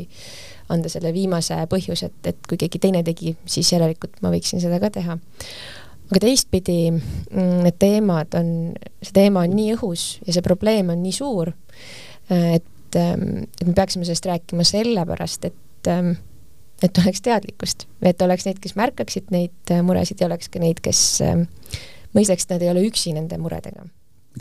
anda 0.73 0.91
selle 0.91 1.11
viimase 1.15 1.57
põhjuse, 1.71 2.11
et, 2.11 2.31
et 2.33 2.49
kui 2.49 2.59
keegi 2.59 2.81
teine 2.83 3.03
tegi, 3.07 3.33
siis 3.49 3.71
järelikult 3.73 4.19
ma 4.23 4.31
võiksin 4.33 4.61
seda 4.63 4.79
ka 4.83 4.91
teha. 4.99 5.17
aga 6.07 6.23
teistpidi, 6.23 6.79
mm, 6.91 7.61
need 7.65 7.79
teemad 7.81 8.35
on, 8.39 8.49
see 9.01 9.15
teema 9.15 9.45
on 9.47 9.55
nii 9.57 9.73
õhus 9.75 10.07
ja 10.27 10.35
see 10.35 10.45
probleem 10.45 10.93
on 10.93 11.01
nii 11.03 11.15
suur, 11.15 11.53
äh, 12.31 12.59
et, 12.59 12.99
ähm, 12.99 13.47
et 13.59 13.67
me 13.67 13.73
peaksime 13.73 14.05
sellest 14.07 14.29
rääkima 14.29 14.67
sellepärast, 14.67 15.49
et 15.51 15.91
et 16.83 16.97
oleks 17.01 17.21
teadlikkust, 17.25 17.87
et 18.05 18.21
oleks 18.21 18.45
neid, 18.45 18.59
kes 18.61 18.75
märkaksid 18.77 19.31
neid 19.33 19.73
äh, 19.73 19.83
muresid 19.85 20.21
ja 20.21 20.29
oleks 20.29 20.51
ka 20.53 20.61
neid, 20.61 20.81
kes 20.85 21.03
ähm, 21.25 21.47
mõistaks, 22.15 22.45
et 22.45 22.55
nad 22.55 22.65
ei 22.65 22.71
ole 22.73 22.85
üksi 22.87 23.13
nende 23.15 23.39
muredega. 23.41 23.87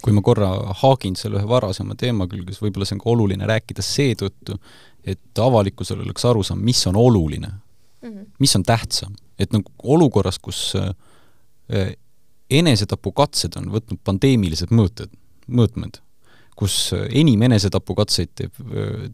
kui 0.02 0.12
ma 0.12 0.20
korra 0.20 0.50
haagin 0.82 1.14
selle 1.16 1.38
ühe 1.40 1.48
varasema 1.48 1.94
teema 1.96 2.26
külge, 2.28 2.52
siis 2.52 2.60
võib-olla 2.60 2.84
see 2.84 2.98
on 2.98 3.00
ka 3.00 3.12
oluline 3.14 3.46
rääkida 3.48 3.84
seetõttu, 3.84 4.58
et 5.04 5.40
avalikkusel 5.40 6.02
oleks 6.04 6.24
arusaam, 6.28 6.60
mis 6.60 6.82
on 6.86 6.98
oluline 7.00 7.48
mm, 7.48 8.08
-hmm. 8.08 8.26
mis 8.38 8.56
on 8.56 8.62
tähtsam. 8.62 9.14
et 9.38 9.52
nagu 9.52 9.72
olukorras, 9.82 10.38
kus 10.38 10.74
äh, 10.76 11.94
enesetapukatsed 12.50 13.56
on 13.56 13.70
võtnud 13.72 13.98
pandeemilised 14.04 14.70
mõõted, 14.70 15.10
mõõtmed, 15.48 16.00
kus 16.56 16.92
enim 17.10 17.42
enesetapukatseid 17.42 18.28
teeb, 18.34 18.52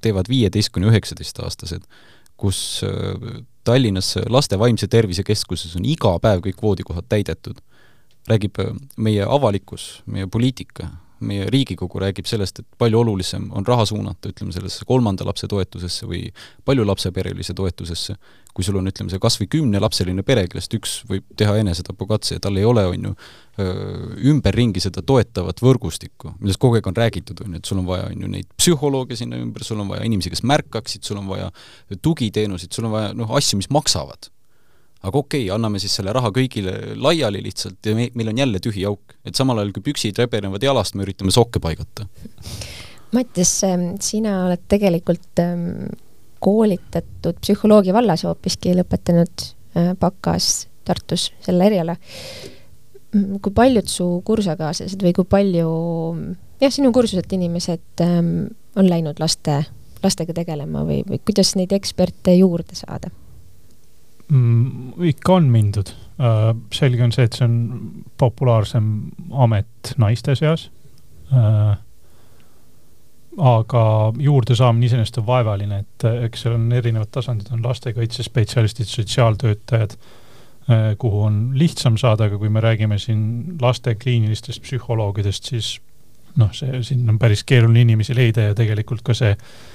teevad 0.01 0.29
viieteist 0.29 0.71
kuni 0.73 0.87
üheksateistaastased, 0.91 1.87
kus 2.43 2.83
äh, 2.87 3.43
Tallinnas 3.63 4.17
laste 4.27 4.59
vaimse 4.59 4.89
tervise 4.91 5.23
keskuses 5.27 5.77
on 5.79 5.87
iga 5.87 6.17
päev 6.23 6.43
kõik 6.49 6.63
voodikohad 6.63 7.07
täidetud. 7.09 7.63
räägib 8.31 8.59
äh, 8.63 8.75
meie 8.97 9.25
avalikkus, 9.27 10.03
meie 10.07 10.27
poliitika, 10.27 10.91
meie 11.27 11.47
Riigikogu 11.51 12.01
räägib 12.03 12.29
sellest, 12.29 12.63
et 12.63 12.79
palju 12.79 13.01
olulisem 13.03 13.49
on 13.57 13.67
raha 13.67 13.85
suunata, 13.89 14.33
ütleme, 14.33 14.55
sellesse 14.55 14.87
kolmanda 14.89 15.27
lapse 15.27 15.49
toetusesse 15.51 16.09
või 16.09 16.27
paljulapseperelise 16.69 17.55
toetusesse, 17.59 18.17
kui 18.53 18.67
sul 18.67 18.77
on, 18.81 18.91
ütleme, 18.91 19.13
see 19.13 19.23
kas 19.23 19.39
või 19.41 19.49
kümnelapseline 19.55 20.25
pere, 20.27 20.45
kellest 20.51 20.75
üks 20.77 20.99
võib 21.09 21.25
teha 21.41 21.57
enesetapukatse 21.63 22.37
ja 22.37 22.43
tal 22.45 22.59
ei 22.61 22.67
ole, 22.69 22.85
on 22.91 23.09
ju, 23.09 23.15
ümberringi 24.33 24.83
seda 24.83 25.05
toetavat 25.07 25.63
võrgustikku, 25.65 26.35
millest 26.41 26.61
kogu 26.61 26.79
aeg 26.79 26.91
on 26.91 26.99
räägitud, 26.99 27.41
on 27.45 27.57
ju, 27.57 27.63
et 27.63 27.73
sul 27.73 27.81
on 27.81 27.89
vaja, 27.89 28.11
on 28.13 28.27
ju, 28.27 28.35
neid 28.37 28.53
psühholooge 28.61 29.17
sinna 29.19 29.41
ümber, 29.41 29.65
sul 29.65 29.81
on 29.81 29.91
vaja 29.93 30.05
inimesi, 30.09 30.33
kes 30.35 30.45
märkaksid, 30.49 31.07
sul 31.09 31.23
on 31.23 31.33
vaja 31.33 31.49
tugiteenuseid, 32.05 32.73
sul 32.75 32.91
on 32.91 32.97
vaja 32.99 33.17
noh, 33.17 33.33
asju, 33.39 33.63
mis 33.63 33.73
maksavad 33.73 34.33
aga 35.03 35.19
okei 35.19 35.45
okay,, 35.47 35.55
anname 35.55 35.81
siis 35.83 35.97
selle 35.99 36.15
raha 36.15 36.31
kõigile 36.35 36.95
laiali 37.01 37.43
lihtsalt 37.45 37.91
ja 37.91 37.95
me, 37.99 38.09
meil 38.15 38.31
on 38.33 38.39
jälle 38.45 38.63
tühi 38.63 38.87
auk. 38.89 39.17
et 39.25 39.39
samal 39.39 39.59
ajal, 39.59 39.75
kui 39.75 39.91
püksid 39.91 40.19
rebenevad 40.23 40.63
jalast, 40.63 40.95
me 40.95 41.07
üritame 41.07 41.35
sokke 41.35 41.61
paigata. 41.63 42.07
Mattias, 43.13 43.53
ähm, 43.69 43.93
sina 44.01 44.47
oled 44.47 44.63
tegelikult 44.73 45.43
ähm, 45.43 45.93
koolitatud 46.43 47.39
psühholoogia 47.43 47.95
vallas 47.95 48.25
hoopiski, 48.27 48.75
lõpetanud 48.79 49.49
äh, 49.77 49.93
bakas 50.01 50.69
Tartus 50.83 51.29
selle 51.45 51.69
eriala. 51.69 51.95
Mm, 53.13 53.39
kui 53.45 53.53
paljud 53.55 53.87
su 53.91 54.07
kursakaaslased 54.27 55.03
või 55.05 55.13
kui 55.15 55.29
palju, 55.31 55.69
jah, 56.63 56.73
sinu 56.75 56.91
kursuselt 56.95 57.31
inimesed 57.37 58.03
ähm, 58.03 58.33
on 58.75 58.89
läinud 58.91 59.21
laste, 59.23 59.61
lastega 60.03 60.35
tegelema 60.41 60.83
või, 60.89 61.03
või 61.07 61.21
kuidas 61.23 61.55
neid 61.59 61.75
eksperte 61.77 62.35
juurde 62.39 62.79
saada? 62.79 63.13
Mm,? 64.33 65.07
ikka 65.13 65.39
on 65.39 65.49
mindud. 65.53 65.93
Äh, 66.23 66.51
selge 66.75 67.05
on 67.05 67.15
see, 67.15 67.27
et 67.29 67.39
see 67.39 67.47
on 67.49 67.57
populaarsem 68.21 68.89
amet 69.45 69.95
naiste 70.03 70.37
seas. 70.39 70.69
Äh, 71.33 71.77
aga 73.43 73.85
juurdesaamine 74.21 74.89
iseenesest 74.89 75.23
on 75.23 75.29
vaevaline, 75.29 75.83
et 75.87 76.09
äh, 76.09 76.27
eks 76.29 76.45
seal 76.45 76.59
on 76.59 76.67
erinevad 76.77 77.13
tasandid, 77.15 77.53
on 77.55 77.65
lastekaitsespetsialistid, 77.65 78.91
sotsiaaltöötajad, 78.91 79.97
kuhu 81.03 81.25
on 81.27 81.39
lihtsam 81.59 81.97
saada, 81.99 82.29
aga 82.29 82.37
kui 82.39 82.47
me 82.49 82.61
räägime 82.63 82.95
siin 83.03 83.57
laste 83.61 83.97
kliinilistest 83.99 84.63
psühholoogidest, 84.63 85.49
siis 85.51 85.73
noh, 86.39 86.53
see, 86.55 86.79
siin 86.87 87.03
on 87.11 87.19
päris 87.19 87.43
keeruline 87.45 87.83
inimesi 87.83 88.15
leida 88.15 88.45
ja 88.47 88.55
tegelikult 88.55 89.03
ka 89.03 89.17
see 89.19 89.33
äh, 89.33 89.72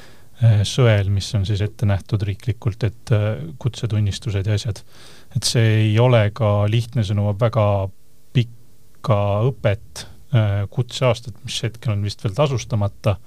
sõel, 0.67 1.10
mis 1.10 1.28
on 1.34 1.45
siis 1.47 1.62
ette 1.65 1.88
nähtud 1.89 2.21
riiklikult, 2.28 2.84
et 2.86 3.13
äh, 3.15 3.39
kutsetunnistused 3.60 4.45
ja 4.45 4.58
asjad. 4.58 4.84
et 5.36 5.43
see 5.43 5.65
ei 5.88 6.00
ole 6.00 6.30
ka 6.34 6.67
lihtne, 6.69 7.04
see 7.04 7.17
nõuab 7.17 7.41
väga 7.41 7.89
pikka 8.34 9.17
õpet, 9.50 10.06
äh, 10.36 10.67
kutseaastat, 10.69 11.41
mis 11.43 11.58
hetkel 11.63 11.95
on 11.95 12.06
vist 12.06 12.23
veel 12.23 12.36
tasustamata, 12.38 13.17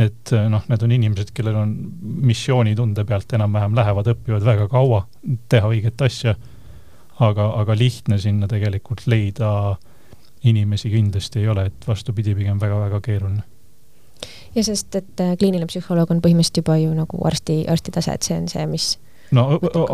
et 0.00 0.32
noh, 0.48 0.64
need 0.70 0.82
on 0.86 0.92
inimesed, 0.96 1.34
kellel 1.36 1.58
on 1.60 1.76
missioonitunde 2.00 3.04
pealt 3.04 3.32
enam-vähem 3.36 3.74
lähevad, 3.76 4.08
õpivad 4.14 4.46
väga 4.46 4.68
kaua, 4.70 5.02
teha 5.50 5.68
õiget 5.68 6.00
asja, 6.06 6.36
aga, 7.20 7.50
aga 7.60 7.76
lihtne 7.76 8.16
sinna 8.22 8.48
tegelikult 8.48 9.04
leida 9.10 9.76
inimesi 10.48 10.88
kindlasti 10.94 11.42
ei 11.42 11.50
ole, 11.52 11.66
et 11.68 11.88
vastupidi, 11.88 12.32
pigem 12.38 12.62
väga-väga 12.62 13.02
keeruline 13.04 13.44
ja 14.54 14.64
sest, 14.66 14.94
et 14.98 15.22
äh, 15.22 15.36
kliiniline 15.38 15.68
psühholoog 15.70 16.10
on 16.14 16.22
põhimõtteliselt 16.24 16.62
juba 16.62 16.76
ju 16.80 16.90
nagu 16.96 17.22
arsti, 17.26 17.62
arsti 17.70 17.94
tase, 17.94 18.16
et 18.16 18.26
see 18.26 18.38
on 18.38 18.48
see, 18.50 18.66
mis 18.70 18.88
no 19.36 19.46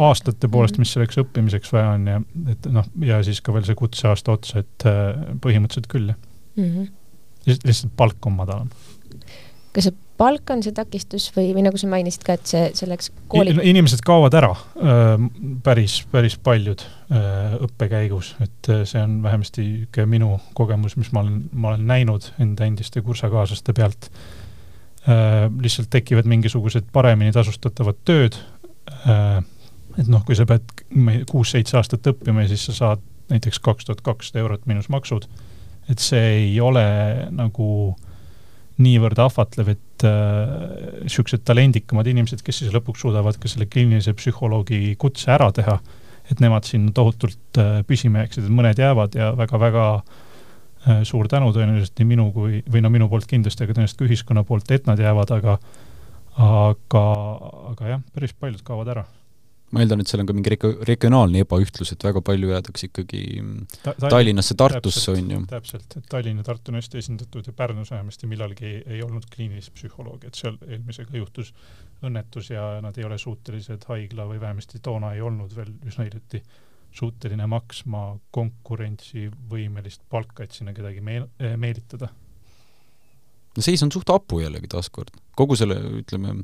aastate 0.09 0.49
poolest, 0.53 0.81
mis 0.81 0.95
selleks 0.97 1.21
õppimiseks 1.23 1.73
vaja 1.75 1.93
on 1.97 2.09
ja 2.09 2.21
et 2.53 2.71
noh, 2.73 2.89
ja 3.05 3.21
siis 3.27 3.43
ka 3.45 3.55
veel 3.57 3.67
see 3.69 3.79
kutseaasta 3.79 4.37
otsa, 4.37 4.65
et 4.65 4.89
äh, 4.89 5.13
põhimõtteliselt 5.45 5.91
küll, 5.93 6.13
jah. 6.13 6.21
Mm 6.57 6.69
-hmm.. 6.73 6.93
lihtsalt 7.69 7.93
palk 7.97 8.27
on 8.27 8.39
madalam. 8.39 8.71
kas 9.77 9.91
see 9.91 9.97
palk 10.17 10.51
on 10.51 10.63
see 10.65 10.73
takistus 10.73 11.27
või, 11.37 11.51
või 11.53 11.67
nagu 11.67 11.77
sa 11.77 11.89
mainisid 11.93 12.25
ka, 12.25 12.39
et 12.39 12.49
see 12.49 12.71
selleks 12.79 13.11
kooli 13.29 13.53
inimesed 13.61 14.01
kaovad 14.07 14.35
ära 14.39 14.55
äh, 14.57 15.27
päris, 15.63 15.99
päris 16.13 16.39
paljud 16.39 16.87
õppe 17.67 17.87
käigus, 17.93 18.33
et 18.43 18.73
see 18.89 19.03
on 19.03 19.21
vähemasti 19.23 19.63
niisugune 19.63 20.07
minu 20.11 20.41
kogemus, 20.59 20.97
mis 20.97 21.13
ma 21.13 21.21
olen, 21.21 21.45
ma 21.53 21.75
olen 21.75 21.87
näinud 21.87 22.33
enda 22.43 22.67
endiste 22.67 23.05
kursakaaslaste 23.05 23.77
pealt 23.77 24.11
lihtsalt 25.07 25.91
tekivad 25.91 26.27
mingisugused 26.27 26.89
paremini 26.93 27.35
tasustatavad 27.35 27.99
tööd. 28.07 28.39
Äh, 29.07 29.43
et 29.97 30.09
noh, 30.11 30.25
kui 30.27 30.37
sa 30.37 30.47
pead 30.49 30.67
kuus-seitse 31.31 31.79
aastat 31.79 32.09
õppima 32.11 32.45
ja 32.45 32.51
siis 32.53 32.67
sa 32.69 32.75
saad 32.77 33.05
näiteks 33.31 33.61
kaks 33.63 33.89
tuhat 33.89 34.03
kakssada 34.07 34.43
eurot 34.43 34.67
miinus 34.71 34.91
maksud, 34.93 35.25
et 35.91 36.03
see 36.03 36.27
ei 36.43 36.59
ole 36.63 36.85
nagu 37.35 37.69
niivõrd 38.83 39.19
ahvatlev, 39.25 39.73
et 39.73 40.05
niisugused 40.05 41.41
äh, 41.41 41.47
talendikamad 41.49 42.07
inimesed, 42.11 42.43
kes 42.45 42.61
siis 42.61 42.75
lõpuks 42.75 43.07
suudavad 43.07 43.39
ka 43.41 43.49
selle 43.49 43.67
kliinilise 43.71 44.13
psühholoogi 44.19 44.93
kutse 45.01 45.33
ära 45.33 45.49
teha, 45.57 45.79
et 46.31 46.43
nemad 46.45 46.69
siin 46.69 46.91
tohutult 46.95 47.63
äh, 47.63 47.81
püsima 47.89 48.23
jääksid, 48.25 48.47
et 48.47 48.53
mõned 48.59 48.83
jäävad 48.83 49.17
ja 49.17 49.33
väga-väga 49.39 49.89
äh, 49.97 50.26
suur 51.09 51.29
tänu 51.29 51.51
tõenäoliselt 51.55 51.99
nii 51.99 52.09
minu 52.15 52.31
kui, 52.35 52.63
või 52.71 52.83
no 52.85 52.91
minu 52.95 53.11
poolt 53.11 53.27
kindlasti, 53.31 53.65
aga 53.65 53.75
tõenäoliselt 53.77 54.03
ka 54.03 54.09
ühiskonna 54.09 54.45
poolt, 54.47 54.71
et 54.71 54.87
nad 54.87 55.01
jäävad, 55.03 55.35
aga 55.39 55.59
aga, 56.37 57.05
aga 57.73 57.95
jah, 57.95 58.03
päris 58.15 58.35
paljud 58.37 58.63
kaovad 58.67 58.93
ära 58.95 59.07
ma 59.75 59.83
eeldan, 59.83 60.03
et 60.03 60.11
seal 60.11 60.23
on 60.23 60.29
ka 60.29 60.35
mingi 60.37 60.53
reg-, 60.53 60.67
regionaalne 60.87 61.43
ebaühtlus, 61.43 61.91
et 61.93 62.05
väga 62.07 62.23
palju 62.25 62.53
jäädakse 62.53 62.89
ikkagi 62.89 63.23
Ta 63.83 63.95
Tallinnasse, 64.07 64.55
Tartusse, 64.59 65.11
on 65.11 65.33
ju. 65.33 65.41
täpselt, 65.51 65.97
et 65.99 66.07
Tallinn 66.11 66.43
ja 66.43 66.47
Tartu 66.47 66.73
on 66.73 66.79
hästi 66.79 67.01
esindatud 67.03 67.49
ja 67.51 67.55
Pärnus 67.57 67.91
vähemasti 67.91 68.31
millalgi 68.31 68.69
ei, 68.69 68.77
ei 68.97 69.03
olnud 69.03 69.27
kliinilist 69.33 69.75
psühholoogi, 69.75 70.31
et 70.31 70.39
seal 70.39 70.59
eelmisega 70.69 71.19
juhtus 71.19 71.51
õnnetus 72.07 72.53
ja 72.53 72.77
nad 72.85 72.99
ei 72.99 73.09
ole 73.09 73.19
suutelised 73.19 73.89
haigla 73.91 74.29
või 74.31 74.39
vähemasti 74.41 74.79
toona 74.85 75.17
ei 75.17 75.25
olnud 75.25 75.55
veel 75.57 75.75
üsna 75.89 76.07
hiljuti 76.07 76.43
suuteline 76.95 77.47
maksma 77.51 78.17
konkurentsivõimelist 78.35 80.03
palka, 80.11 80.45
et 80.47 80.57
sinna 80.57 80.75
kedagi 80.77 81.03
meel-, 81.05 81.29
eh, 81.41 81.57
meelitada. 81.61 82.09
no 83.57 83.65
seis 83.65 83.83
on 83.83 83.93
suht 83.93 84.09
hapu 84.13 84.41
jällegi 84.41 84.69
taaskord, 84.73 85.13
kogu 85.37 85.57
selle, 85.57 85.77
ütleme, 86.01 86.39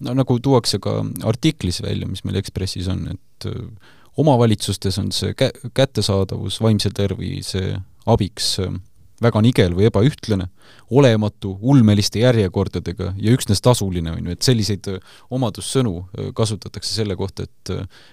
no 0.00 0.14
nagu 0.14 0.38
tuuakse 0.42 0.80
ka 0.82 1.00
artiklis 1.26 1.82
välja, 1.82 2.08
mis 2.10 2.24
meil 2.24 2.40
Ekspressis 2.40 2.88
on, 2.88 3.06
et 3.14 3.48
äh, 3.50 3.94
omavalitsustes 4.18 4.98
on 4.98 5.12
see 5.14 5.34
kä-, 5.38 5.54
kättesaadavus 5.74 6.60
vaimse 6.62 6.90
tervise 6.94 7.78
abiks 8.06 8.56
äh, 8.64 8.78
väga 9.22 9.42
nigel 9.42 9.76
või 9.76 9.88
ebaühtlane, 9.88 10.48
olematu, 10.94 11.56
ulmeliste 11.60 12.22
järjekordadega 12.22 13.12
ja 13.18 13.34
üksnes 13.34 13.62
tasuline, 13.64 14.14
on 14.14 14.28
ju, 14.28 14.36
et 14.36 14.46
selliseid 14.46 14.90
äh, 14.92 15.16
omadussõnu 15.34 15.94
kasutatakse 16.36 17.00
selle 17.00 17.16
kohta, 17.18 17.48
et 17.48 17.72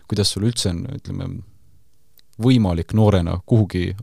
kuidas 0.10 0.34
sul 0.34 0.48
üldse 0.50 0.72
on, 0.74 0.86
ütleme, 0.98 1.30
võimalik 2.42 2.92
noorena 2.98 3.38
kuhugi 3.48 3.94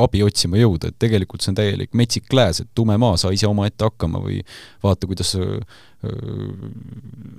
abi 0.00 0.22
otsima 0.24 0.56
jõuda, 0.56 0.88
et 0.88 0.96
tegelikult 1.02 1.44
see 1.44 1.50
on 1.52 1.58
täielik 1.58 1.92
metsik 1.92 2.32
lääs, 2.32 2.62
et 2.62 2.70
tume 2.72 2.96
maa, 2.96 3.18
saa 3.20 3.34
ise 3.36 3.44
omaette 3.50 3.84
hakkama 3.84 4.22
või 4.22 4.38
vaata, 4.80 5.10
kuidas 5.10 5.34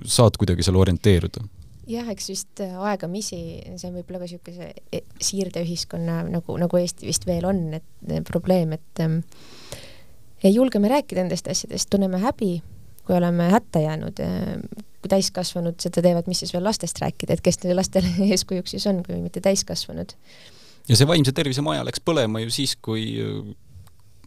saad 0.05 0.37
kuidagi 0.37 0.61
seal 0.67 0.77
orienteeruda 0.77 1.41
jah, 1.89 2.07
eks 2.13 2.29
vist 2.31 2.61
aegamisi, 2.63 3.39
see 3.75 3.89
on 3.89 3.97
võib-olla 3.97 4.21
ka 4.21 4.27
niisuguse 4.27 4.69
e-, 4.93 5.03
siirdeühiskonna 5.23 6.21
nagu, 6.31 6.55
nagu 6.61 6.79
Eesti 6.79 7.09
vist 7.09 7.27
veel 7.27 7.47
on, 7.49 7.65
et 7.79 8.13
probleem, 8.27 8.75
et 8.77 9.03
ähm, 9.03 9.19
ei 10.43 10.53
julge 10.55 10.79
me 10.83 10.91
rääkida 10.91 11.23
nendest 11.23 11.47
asjadest, 11.51 11.89
tunneme 11.91 12.21
häbi, 12.23 12.55
kui 13.03 13.17
oleme 13.17 13.49
hätta 13.51 13.83
jäänud 13.83 14.23
äh,, 14.23 14.57
kui 15.03 15.11
täiskasvanud 15.11 15.79
seda 15.83 16.03
teevad, 16.05 16.29
mis 16.31 16.43
siis 16.43 16.53
veel 16.55 16.63
lastest 16.63 17.01
rääkida, 17.03 17.35
et 17.35 17.43
kes 17.43 17.59
neile 17.63 17.81
lastele 17.81 18.11
eeskujuks 18.31 18.77
siis 18.77 18.87
on, 18.91 19.03
kui 19.05 19.19
mitte 19.21 19.43
täiskasvanud. 19.43 20.15
ja 20.89 20.99
see 20.99 21.07
vaimse 21.07 21.35
tervise 21.35 21.63
maja 21.65 21.83
läks 21.87 22.03
põlema 22.03 22.43
ju 22.43 22.53
siis, 22.53 22.77
kui 22.79 23.09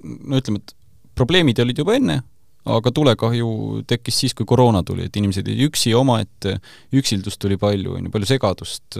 no 0.05 0.41
ütleme, 0.41 0.61
et 0.61 0.77
probleemid 1.17 1.61
olid 1.65 1.81
juba 1.81 1.97
enne, 1.97 2.21
aga 2.67 2.93
tulekahju 2.95 3.51
tekkis 3.89 4.23
siis, 4.25 4.37
kui 4.37 4.47
koroona 4.49 4.83
tuli, 4.87 5.07
et 5.07 5.17
inimesed 5.17 5.47
jäid 5.51 5.67
üksi 5.69 5.95
omaette, 5.97 6.59
üksildust 6.97 7.41
tuli 7.43 7.59
palju, 7.61 7.99
on 7.99 8.09
ju, 8.09 8.15
palju 8.15 8.29
segadust, 8.29 8.99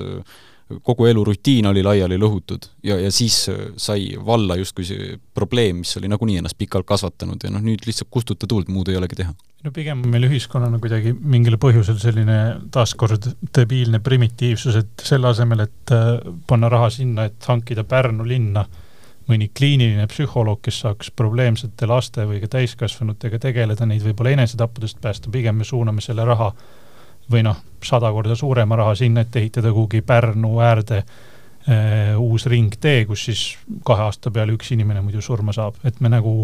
kogu 0.83 1.07
elu 1.07 1.23
rutiin 1.25 1.69
oli 1.71 1.83
laiali 1.87 2.17
lõhutud 2.19 2.65
ja, 2.87 2.97
ja 2.99 3.11
siis 3.15 3.37
sai 3.79 4.09
valla 4.27 4.57
justkui 4.59 4.87
see 4.89 5.13
probleem, 5.35 5.85
mis 5.85 5.95
oli 6.01 6.11
nagunii 6.11 6.41
ennast 6.41 6.59
pikalt 6.59 6.89
kasvatanud 6.89 7.45
ja 7.47 7.53
noh, 7.55 7.63
nüüd 7.63 7.87
lihtsalt 7.87 8.11
kustuta 8.11 8.49
tuld, 8.51 8.71
muud 8.73 8.91
ei 8.91 8.99
olegi 8.99 9.21
teha. 9.21 9.35
No 9.63 9.71
pigem 9.75 10.03
on 10.03 10.11
meil 10.11 10.27
ühiskonnana 10.27 10.81
kuidagi 10.83 11.15
mingil 11.15 11.55
põhjusel 11.63 12.01
selline 12.03 12.39
taaskord 12.75 13.29
debiilne 13.55 14.03
primitiivsus, 14.03 14.81
et 14.83 15.07
selle 15.07 15.31
asemel, 15.31 15.63
et 15.69 15.95
äh, 15.95 16.19
panna 16.51 16.71
raha 16.73 16.91
sinna, 16.99 17.29
et 17.31 17.49
hankida 17.51 17.87
Pärnu 17.87 18.27
linna 18.27 18.67
mõni 19.27 19.49
kliiniline 19.59 20.07
psühholoog, 20.11 20.61
kes 20.63 20.81
saaks 20.85 21.11
probleemsete 21.17 21.87
laste 21.91 22.27
või 22.29 22.41
ka 22.43 22.51
täiskasvanutega 22.57 23.41
tegeleda, 23.43 23.87
neid 23.87 24.05
võib-olla 24.07 24.37
enesetappudest 24.37 25.01
päästa, 25.03 25.33
pigem 25.35 25.59
me 25.61 25.67
suuname 25.67 26.05
selle 26.05 26.25
raha 26.25 26.53
või 27.31 27.43
noh, 27.43 27.59
sada 27.85 28.13
korda 28.15 28.37
suurema 28.39 28.79
raha 28.79 28.95
sinna, 28.95 29.27
et 29.27 29.37
ehitada 29.37 29.73
kuhugi 29.75 30.03
Pärnu 30.07 30.53
äärde 30.63 31.03
äh, 31.03 32.15
uus 32.19 32.47
ringtee, 32.47 33.05
kus 33.09 33.27
siis 33.31 33.45
kahe 33.85 34.07
aasta 34.07 34.31
peale 34.31 34.55
üks 34.55 34.71
inimene 34.77 35.03
muidu 35.03 35.23
surma 35.25 35.55
saab, 35.57 35.81
et 35.85 36.01
me 36.01 36.13
nagu 36.13 36.37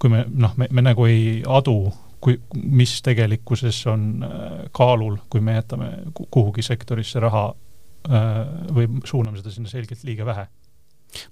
kui 0.00 0.12
me 0.12 0.24
noh, 0.28 0.54
me, 0.56 0.68
me 0.70 0.84
nagu 0.84 1.08
ei 1.08 1.40
adu 1.48 1.76
kui, 2.20 2.36
mis 2.54 2.98
tegelikkuses 3.04 3.80
on 3.92 4.06
äh, 4.24 4.46
kaalul, 4.76 5.16
kui 5.32 5.40
me 5.44 5.56
jätame 5.56 5.90
kuhugi 6.20 6.64
sektorisse 6.64 7.20
raha 7.20 7.46
äh, 7.48 8.40
või 8.76 8.88
suuname 9.04 9.40
seda 9.40 9.56
sinna 9.56 9.72
selgelt 9.72 10.04
liiga 10.04 10.28
vähe 10.28 10.48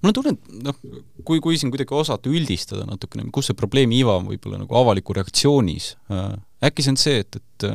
mul 0.01 0.11
on 0.11 0.17
tunne, 0.17 0.35
et 0.35 0.59
noh, 0.67 0.77
kui, 1.25 1.39
kui 1.43 1.57
siin 1.59 1.71
kuidagi 1.73 1.95
osata 1.95 2.31
üldistada 2.31 2.85
natukene, 2.89 3.27
kus 3.33 3.51
see 3.51 3.57
probleemi 3.57 4.01
iva 4.01 4.17
on 4.19 4.29
võib-olla 4.31 4.61
nagu 4.61 4.77
avaliku 4.81 5.15
reaktsioonis 5.17 5.93
äh,, 6.11 6.29
äkki 6.69 6.85
see 6.85 6.95
on 6.95 6.99
see, 6.99 7.23
et, 7.23 7.39
et 7.39 7.69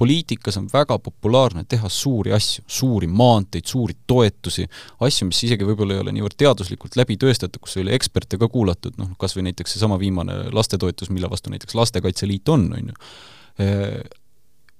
poliitikas 0.00 0.56
on 0.56 0.68
väga 0.72 0.96
populaarne 1.02 1.66
teha 1.68 1.88
suuri 1.92 2.32
asju, 2.32 2.64
suuri 2.70 3.08
maanteid, 3.20 3.66
suuri 3.68 3.96
toetusi, 4.08 4.64
asju, 5.04 5.28
mis 5.28 5.42
isegi 5.44 5.66
võib-olla 5.68 5.98
ei 5.98 6.04
ole 6.04 6.14
niivõrd 6.16 6.38
teaduslikult 6.40 6.96
läbi 6.96 7.18
tõestatud, 7.20 7.60
kus 7.60 7.76
ei 7.76 7.84
ole 7.84 7.92
eksperte 7.98 8.38
ka 8.40 8.48
kuulatud, 8.48 8.96
noh 9.00 9.12
kas 9.20 9.36
või 9.36 9.50
näiteks 9.50 9.76
seesama 9.76 10.00
viimane 10.00 10.38
lastetoetus, 10.56 11.12
mille 11.12 11.28
vastu 11.30 11.52
näiteks 11.52 11.76
Lastekaitse 11.76 12.28
Liit 12.30 12.48
on, 12.48 12.64
on 12.78 12.88
ju, 12.92 12.96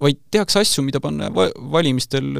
vaid 0.00 0.22
tehakse 0.33 0.62
asju, 0.64 0.87
mida 0.87 1.02
panna 1.04 1.28
va-, 1.37 1.50
valimistel 1.76 2.33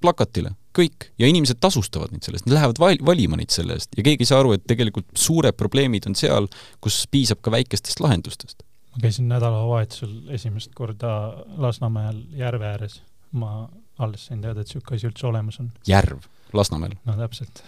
plakatile, 0.00 0.54
kõik, 0.76 1.10
ja 1.20 1.28
inimesed 1.30 1.60
tasustavad 1.62 2.12
neid 2.14 2.24
selle 2.26 2.40
eest, 2.40 2.48
nad 2.48 2.58
lähevad 2.58 2.80
val-, 2.82 3.00
valima 3.06 3.38
neid 3.40 3.54
selle 3.54 3.78
eest 3.78 3.92
ja 3.96 4.04
keegi 4.06 4.26
ei 4.26 4.32
saa 4.32 4.42
aru, 4.42 4.54
et 4.56 4.66
tegelikult 4.68 5.08
suured 5.18 5.56
probleemid 5.58 6.08
on 6.10 6.18
seal, 6.18 6.48
kus 6.84 7.04
piisab 7.12 7.42
ka 7.44 7.54
väikestest 7.54 8.00
lahendustest 8.04 8.64
ma 8.92 9.00
käisin 9.00 9.28
nädalavahetusel 9.28 10.16
esimest 10.36 10.74
korda 10.74 11.12
Lasnamäel 11.56 12.22
järve 12.36 12.66
ääres. 12.66 13.02
ma 13.32 13.68
alles 13.98 14.26
sain 14.26 14.40
teada, 14.40 14.60
et 14.60 14.68
niisugune 14.68 14.96
asi 14.96 15.08
üldse 15.08 15.26
olemas 15.26 15.60
on. 15.60 15.70
järv 15.88 16.26
Lasnamäel? 16.52 16.96
no 17.04 17.16
täpselt. 17.16 17.62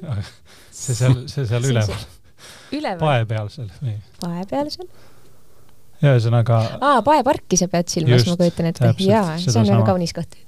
see 0.84 0.94
seal, 0.94 1.26
see 1.28 1.46
seal 1.46 1.68
üleval. 1.68 2.06
üleval? 2.72 3.02
pae 3.02 3.26
peal 3.28 3.50
seal 3.52 3.68
või? 3.82 3.98
pae 4.22 4.46
peal 4.50 4.72
seal? 4.72 4.88
ühesõnaga 6.04 6.62
aa, 6.80 7.02
paeparki 7.04 7.60
sa 7.60 7.68
pead 7.72 7.92
silmas, 7.92 8.24
ma 8.28 8.38
kujutan 8.40 8.72
ette. 8.72 8.94
jaa, 9.04 9.36
see 9.42 9.60
on 9.60 9.68
väga 9.68 9.84
kaunis 9.92 10.16
koht. 10.16 10.40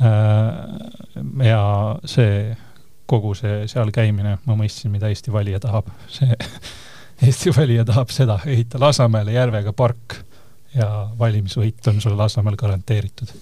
Äh, 0.00 1.46
ja 1.46 1.62
see, 2.08 2.56
kogu 3.10 3.34
see 3.36 3.66
seal 3.70 3.92
käimine, 3.92 4.38
ma 4.46 4.56
mõistsin, 4.56 4.92
mida 4.94 5.10
Eesti 5.12 5.32
valija 5.34 5.60
tahab. 5.60 5.90
see 6.08 6.34
Eesti 7.26 7.52
valija 7.56 7.84
tahab 7.84 8.12
seda, 8.14 8.38
ehita 8.48 8.80
Lasnamäele 8.80 9.36
järvega 9.36 9.74
park 9.76 10.22
ja 10.74 11.10
valimisvõit 11.18 11.86
on 11.90 12.00
sulle 12.00 12.16
Lasnamäel 12.16 12.56
garanteeritud 12.56 13.34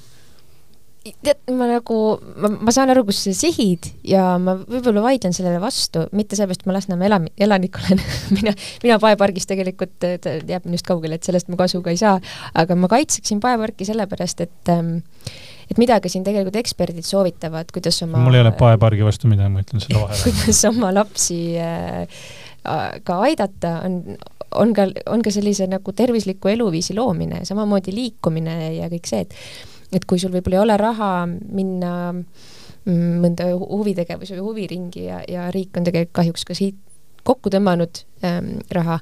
tead, 1.24 1.38
ma 1.56 1.68
nagu, 1.68 1.96
ma 2.36 2.72
saan 2.74 2.92
aru, 2.92 3.04
kus 3.08 3.20
sa 3.26 3.34
sihid 3.36 3.90
ja 4.06 4.24
ma 4.42 4.56
võib-olla 4.58 5.02
vaidlen 5.04 5.34
sellele 5.36 5.60
vastu, 5.62 6.04
mitte 6.16 6.36
sellepärast, 6.36 6.64
et 6.64 6.68
ma 6.68 6.76
Lasnamäe 6.76 7.08
elam-, 7.10 7.28
elanik 7.46 7.78
olen 7.80 8.02
mina, 8.36 8.54
mina 8.84 8.98
paepargis 9.02 9.48
tegelikult, 9.48 9.94
ta 10.02 10.36
jääb 10.38 10.68
minust 10.68 10.86
kaugele, 10.88 11.18
et 11.18 11.28
sellest 11.28 11.50
ma 11.52 11.58
kasu 11.60 11.80
ka 11.84 11.94
ei 11.94 12.00
saa, 12.00 12.18
aga 12.58 12.76
ma 12.78 12.90
kaitseksin 12.90 13.40
paeparki 13.44 13.88
sellepärast, 13.88 14.44
et 14.44 14.72
ähm, 14.74 14.98
et 15.68 15.80
mida 15.80 16.00
ka 16.00 16.10
siin 16.12 16.24
tegelikult 16.26 16.58
eksperdid 16.60 17.06
soovitavad, 17.06 17.70
kuidas 17.74 18.02
oma 18.06 18.22
mul 18.24 18.38
ei 18.38 18.44
ole 18.44 18.52
paepargi 18.56 19.06
vastu 19.06 19.30
midagi, 19.30 19.52
ma 19.52 19.64
ütlen 19.64 19.84
selle 19.84 20.02
vahele. 20.02 20.20
kuidas 20.28 20.64
oma 20.70 20.92
lapsi 20.96 21.40
äh, 21.62 22.20
ka 23.04 23.18
aidata, 23.28 23.78
on, 23.86 23.98
on 24.58 24.76
ka, 24.76 24.88
on 25.12 25.24
ka 25.24 25.32
sellise 25.34 25.68
nagu 25.70 25.94
tervisliku 25.96 26.52
eluviisi 26.52 26.96
loomine, 26.96 27.44
samamoodi 27.48 27.94
liikumine 27.94 28.60
ja 28.78 28.92
kõik 28.92 29.10
see, 29.10 29.26
et 29.26 29.36
et 29.88 30.04
kui 30.04 30.20
sul 30.20 30.32
võib-olla 30.34 30.58
ei 30.58 30.64
ole 30.66 30.76
raha 30.76 31.12
minna 31.26 31.92
mm, 32.12 33.14
mõnda 33.22 33.46
huvitegevuse 33.56 34.36
või 34.36 34.44
huviringi 34.50 35.06
ja, 35.06 35.22
ja 35.24 35.46
riik 35.54 35.78
on 35.80 35.86
tegelikult 35.86 36.16
kahjuks 36.20 36.44
ka 36.48 36.56
siit 36.58 36.76
kokku 37.28 37.52
tõmmanud 37.52 38.02
ähm, 38.24 38.58
raha, 38.72 38.98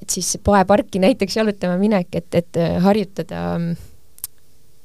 et 0.00 0.12
siis 0.12 0.36
poeparki 0.44 1.00
näiteks 1.02 1.36
jalutama 1.38 1.76
minek, 1.80 2.08
et, 2.16 2.28
et 2.36 2.60
äh, 2.60 2.78
harjutada 2.84 3.42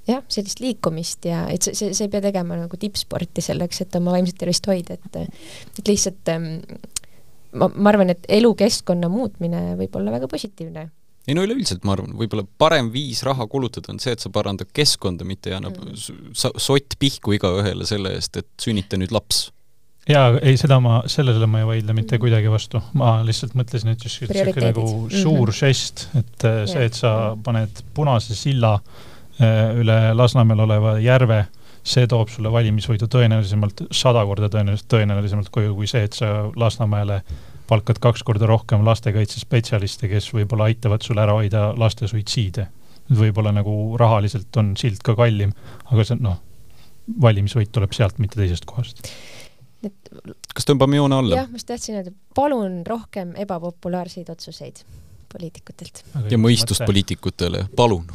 jah, 0.08 0.24
sellist 0.32 0.62
liikumist 0.64 1.28
ja 1.30 1.44
et 1.52 1.66
see, 1.66 1.76
see, 1.78 1.94
see 1.98 2.08
ei 2.08 2.14
pea 2.14 2.24
tegema 2.24 2.58
nagu 2.60 2.80
tippsporti 2.80 3.44
selleks, 3.46 3.84
et 3.84 4.00
oma 4.00 4.16
vaimset 4.16 4.40
tervist 4.42 4.68
hoida, 4.72 4.98
et 4.98 5.22
et 5.22 5.88
lihtsalt 5.88 6.34
ähm, 6.34 6.50
ma, 7.54 7.70
ma 7.70 7.94
arvan, 7.94 8.14
et 8.14 8.26
elukeskkonna 8.40 9.12
muutmine 9.12 9.72
võib 9.80 9.96
olla 10.00 10.18
väga 10.18 10.32
positiivne 10.32 10.90
ei 11.30 11.38
no 11.38 11.46
üleüldiselt 11.46 11.86
ma 11.86 11.94
arvan, 11.94 12.16
võib-olla 12.18 12.44
parem 12.58 12.90
viis 12.94 13.22
raha 13.28 13.46
kulutada 13.50 13.94
on 13.94 14.02
see, 14.02 14.16
et 14.16 14.24
sa 14.24 14.32
parandad 14.34 14.72
keskkonda, 14.74 15.26
mitte 15.28 15.52
ei 15.52 15.58
anna 15.60 15.70
mm. 15.70 16.30
sott 16.34 16.98
pihku 17.02 17.36
igaühele 17.38 17.86
selle 17.86 18.16
eest, 18.18 18.42
et 18.42 18.50
sünnita 18.62 18.98
nüüd 18.98 19.14
laps. 19.14 19.52
jaa, 20.10 20.34
ei 20.42 20.58
seda 20.58 20.80
ma, 20.82 21.04
sellele 21.06 21.46
ma 21.46 21.62
ei 21.62 21.68
vaidle 21.70 21.94
mitte 21.94 22.18
mhm. 22.18 22.24
kuidagi 22.26 22.50
vastu, 22.50 22.82
ma 22.98 23.20
lihtsalt 23.28 23.54
mõtlesin, 23.54 23.94
et 23.94 24.08
just 24.08 24.26
niisugune 24.26 24.72
nagu 24.72 24.88
suur 25.14 25.14
mm 25.14 25.54
-hmm. 25.54 25.60
žest, 25.62 26.08
et 26.18 26.50
äh, 26.50 26.66
see, 26.74 26.90
et 26.90 26.98
sa 26.98 27.38
paned 27.46 27.84
punase 27.94 28.36
silla 28.36 28.74
äh, 28.80 29.11
üle 29.82 29.98
Lasnamäel 30.18 30.66
oleva 30.66 30.98
järve, 31.02 31.46
see 31.84 32.08
toob 32.10 32.30
sulle 32.30 32.52
valimisvõidu 32.54 33.08
tõenäolisemalt, 33.12 33.88
sada 33.96 34.22
korda 34.30 34.52
tõenäoliselt, 34.54 34.90
tõenäolisemalt 34.92 35.50
koju, 35.54 35.74
kui 35.78 35.90
see, 35.90 36.04
et 36.06 36.18
sa 36.18 36.30
Lasnamäele 36.56 37.22
palkad 37.70 38.02
kaks 38.04 38.24
korda 38.28 38.50
rohkem 38.50 38.86
lastekaitsespetsialiste, 38.86 40.10
kes 40.12 40.30
võib-olla 40.36 40.70
aitavad 40.70 41.04
sul 41.06 41.22
ära 41.24 41.38
hoida 41.38 41.72
laste 41.80 42.10
suitsiide. 42.12 42.68
võib-olla 43.12 43.52
nagu 43.52 43.98
rahaliselt 44.00 44.58
on 44.58 44.76
silt 44.78 45.02
ka 45.04 45.16
kallim, 45.16 45.52
aga 45.92 46.04
see, 46.08 46.20
noh, 46.22 46.38
valimisvõit 47.22 47.72
tuleb 47.72 47.94
sealt, 47.94 48.20
mitte 48.20 48.40
teisest 48.40 48.66
kohast 48.70 49.08
et 49.86 50.12
kas 50.56 50.68
tõmbame 50.70 51.00
joone 51.00 51.18
alla? 51.18 51.40
jah, 51.42 51.50
ma 51.50 51.58
just 51.58 51.68
tahtsin 51.70 51.98
öelda, 51.98 52.14
palun 52.38 52.82
rohkem 52.88 53.34
ebapopulaarseid 53.42 54.30
otsuseid 54.30 54.84
poliitikutelt. 55.34 56.04
ja 56.30 56.40
mõistust 56.42 56.86
poliitikutele, 56.86 57.66
palun 57.76 58.08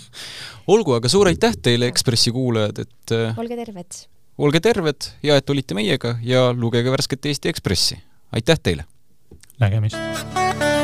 olgu, 0.74 0.96
aga 0.98 1.10
suur 1.12 1.30
aitäh 1.30 1.56
teile, 1.62 1.90
Ekspressi 1.92 2.32
kuulajad, 2.34 2.84
et 2.86 3.16
äh, 3.16 3.38
olge 3.38 3.58
terved! 3.58 4.02
olge 4.38 4.60
terved 4.60 5.10
ja 5.26 5.38
et 5.40 5.50
olite 5.50 5.76
meiega 5.78 6.16
ja 6.22 6.48
lugege 6.52 6.92
värsket 6.92 7.32
Eesti 7.32 7.52
Ekspressi. 7.52 8.00
aitäh 8.32 8.62
teile! 8.62 8.88
nägemist! 9.60 10.75